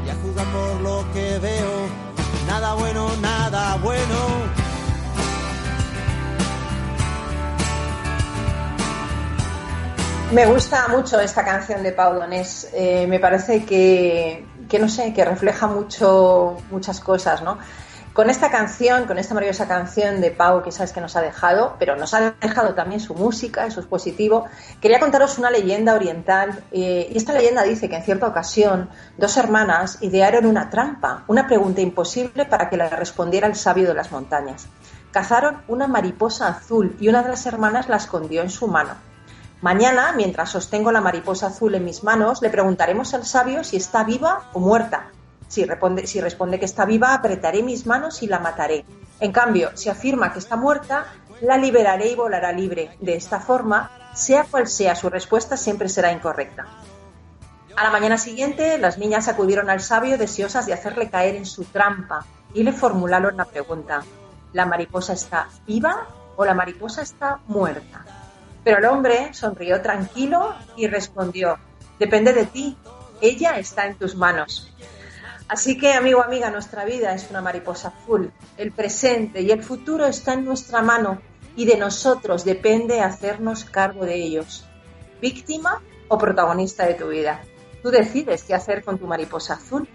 [0.06, 1.88] y a juzgar por lo que veo.
[2.46, 4.68] Nada bueno, nada bueno.
[10.32, 12.68] Me gusta mucho esta canción de Pau Donés.
[12.74, 17.58] Eh, me parece que, que, no sé, que refleja mucho, muchas cosas, ¿no?
[18.18, 21.76] Con esta canción, con esta maravillosa canción de Pau, que sabes que nos ha dejado,
[21.78, 24.46] pero nos ha dejado también su música, eso es positivo,
[24.80, 26.64] quería contaros una leyenda oriental.
[26.72, 31.46] eh, y esta leyenda dice que en cierta ocasión dos hermanas idearon una trampa, una
[31.46, 34.66] pregunta imposible para que la respondiera el sabio de las montañas.
[35.12, 39.07] Cazaron una mariposa azul y una de las hermanas la escondió en su mano.
[39.60, 44.04] Mañana, mientras sostengo la mariposa azul en mis manos, le preguntaremos al sabio si está
[44.04, 45.10] viva o muerta.
[45.48, 48.84] Si responde, que está viva, apretaré mis manos y la mataré.
[49.18, 51.06] En cambio, si afirma que está muerta,
[51.40, 52.96] la liberaré y volará libre.
[53.00, 56.66] De esta forma, sea cual sea su respuesta, siempre será incorrecta.
[57.76, 61.64] A la mañana siguiente, las niñas acudieron al sabio deseosas de hacerle caer en su
[61.64, 64.02] trampa y le formularon la pregunta,
[64.52, 66.06] ¿la mariposa está viva
[66.36, 68.17] o la mariposa está muerta?
[68.68, 71.58] Pero el hombre sonrió tranquilo y respondió,
[71.98, 72.76] depende de ti,
[73.22, 74.70] ella está en tus manos.
[75.48, 78.30] Así que, amigo, amiga, nuestra vida es una mariposa azul.
[78.58, 81.18] El presente y el futuro está en nuestra mano
[81.56, 84.66] y de nosotros depende hacernos cargo de ellos.
[85.22, 87.40] ¿Víctima o protagonista de tu vida?
[87.82, 89.88] Tú decides qué hacer con tu mariposa azul.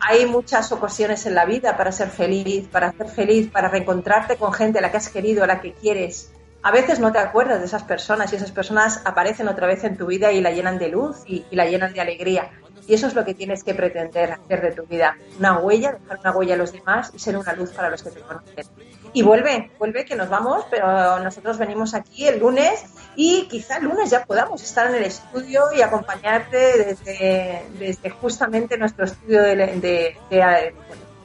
[0.00, 4.54] Hay muchas ocasiones en la vida para ser feliz, para ser feliz, para reencontrarte con
[4.54, 6.32] gente a la que has querido, a la que quieres.
[6.62, 9.96] A veces no te acuerdas de esas personas y esas personas aparecen otra vez en
[9.96, 12.50] tu vida y la llenan de luz y, la llenan de alegría.
[12.86, 15.16] Y eso es lo que tienes que pretender hacer de tu vida.
[15.38, 18.10] Una huella, dejar una huella a los demás y ser una luz para los que
[18.10, 18.66] te conocen.
[19.12, 22.84] Y vuelve, vuelve que nos vamos, pero nosotros venimos aquí el lunes
[23.16, 28.76] y quizá el lunes ya podamos estar en el estudio y acompañarte desde, desde justamente
[28.76, 30.74] nuestro estudio de, de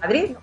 [0.01, 0.35] Madrid.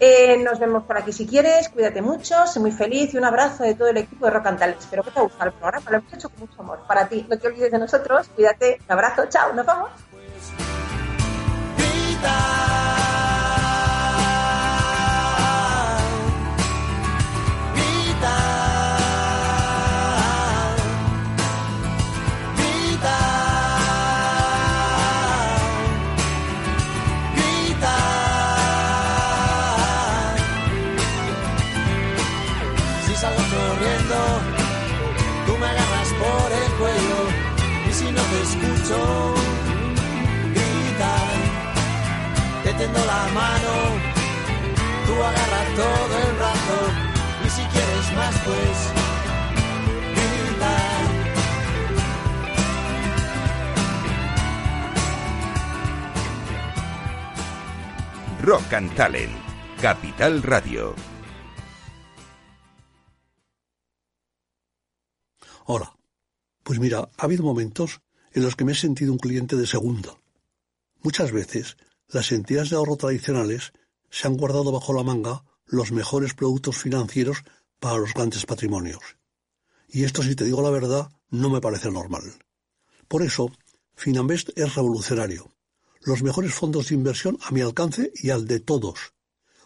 [0.00, 3.64] Eh, nos vemos por aquí si quieres, cuídate mucho, sé muy feliz y un abrazo
[3.64, 4.62] de todo el equipo de Rock and.
[4.78, 6.80] Espero que te haya gustado el programa, lo hemos hecho con mucho amor.
[6.86, 9.90] Para ti, no te olvides de nosotros, cuídate, un abrazo, chao, nos vamos.
[43.06, 43.74] La mano,
[45.06, 46.76] tú agarras todo el rato
[47.44, 48.92] y si quieres más pues
[50.14, 50.74] grita.
[58.42, 59.36] Rock and Talent,
[59.80, 60.94] Capital Radio.
[65.66, 65.98] Hola.
[66.68, 70.18] Pues mira, ha habido momentos en los que me he sentido un cliente de segunda.
[71.02, 71.78] Muchas veces,
[72.08, 73.72] las entidades de ahorro tradicionales
[74.10, 77.44] se han guardado bajo la manga los mejores productos financieros
[77.78, 79.18] para los grandes patrimonios.
[79.88, 82.22] Y esto, si te digo la verdad, no me parece normal.
[83.06, 83.50] Por eso,
[83.94, 85.50] Finambest es revolucionario.
[86.00, 89.12] Los mejores fondos de inversión a mi alcance y al de todos.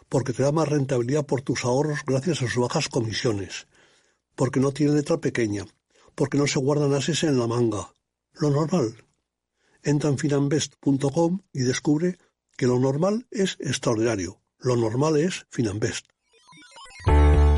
[0.09, 3.67] Porque te da más rentabilidad por tus ahorros gracias a sus bajas comisiones.
[4.35, 5.65] Porque no tiene letra pequeña.
[6.15, 7.93] Porque no se guardan ases en la manga.
[8.33, 9.05] Lo normal.
[9.83, 12.17] Entra en finambest.com y descubre
[12.57, 14.39] que lo normal es extraordinario.
[14.59, 16.07] Lo normal es Finambest.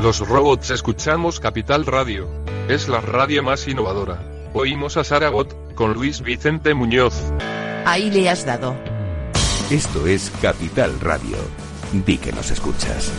[0.01, 2.29] Los robots escuchamos Capital Radio.
[2.67, 4.49] Es la radio más innovadora.
[4.53, 7.13] Oímos a Saragot, con Luis Vicente Muñoz.
[7.85, 8.75] Ahí le has dado.
[9.69, 11.37] Esto es Capital Radio.
[12.05, 13.11] Di que nos escuchas.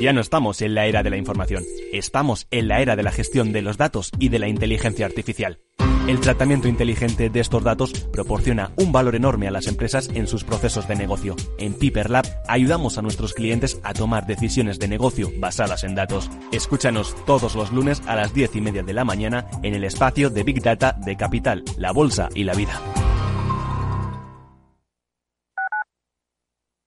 [0.00, 3.12] Ya no estamos en la era de la información, estamos en la era de la
[3.12, 5.58] gestión de los datos y de la inteligencia artificial.
[6.06, 10.44] El tratamiento inteligente de estos datos proporciona un valor enorme a las empresas en sus
[10.44, 11.34] procesos de negocio.
[11.58, 16.30] En Piper Lab ayudamos a nuestros clientes a tomar decisiones de negocio basadas en datos.
[16.52, 20.30] Escúchanos todos los lunes a las 10 y media de la mañana en el espacio
[20.30, 22.80] de Big Data de Capital, la Bolsa y la Vida.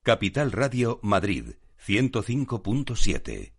[0.02, 1.56] Capital Radio Madrid
[1.86, 3.59] 105.7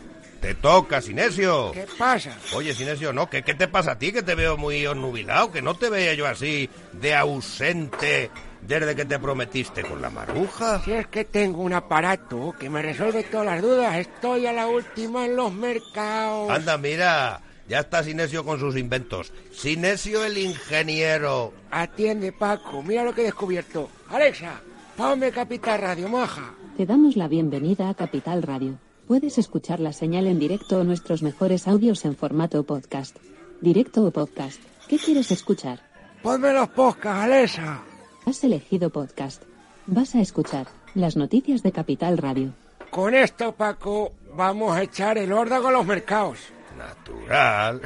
[0.41, 1.71] Te toca, Sinesio.
[1.71, 2.35] ¿Qué pasa?
[2.55, 3.29] Oye, Sinesio, ¿no?
[3.29, 4.11] ¿Qué, ¿Qué te pasa a ti?
[4.11, 8.31] Que te veo muy onnubilado, que no te veía yo así de ausente
[8.61, 10.81] desde que te prometiste con la maruja.
[10.83, 13.95] Si es que tengo un aparato que me resuelve todas las dudas.
[13.95, 16.49] Estoy a la última en los mercados.
[16.49, 17.41] Anda, mira.
[17.67, 19.31] Ya está Sinesio con sus inventos.
[19.53, 21.53] Sinesio el ingeniero.
[21.69, 22.83] Atiende, Paco.
[22.83, 23.89] Mira lo que he descubierto.
[24.09, 24.59] Alexa,
[24.97, 26.53] ponme Capital Radio, moja.
[26.75, 28.77] Te damos la bienvenida a Capital Radio.
[29.11, 33.17] Puedes escuchar la señal en directo o nuestros mejores audios en formato podcast.
[33.59, 34.57] Directo o podcast.
[34.87, 35.81] ¿Qué quieres escuchar?
[36.23, 37.83] Ponme los podcasts, Alexa.
[38.25, 39.43] Has elegido podcast.
[39.85, 42.53] Vas a escuchar las noticias de Capital Radio.
[42.89, 46.37] Con esto, Paco, vamos a echar el órdago a los mercados.
[46.77, 47.81] Natural.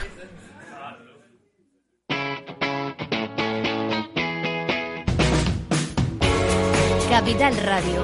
[7.10, 8.04] Capital Radio.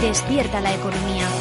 [0.00, 1.39] Despierta la economía.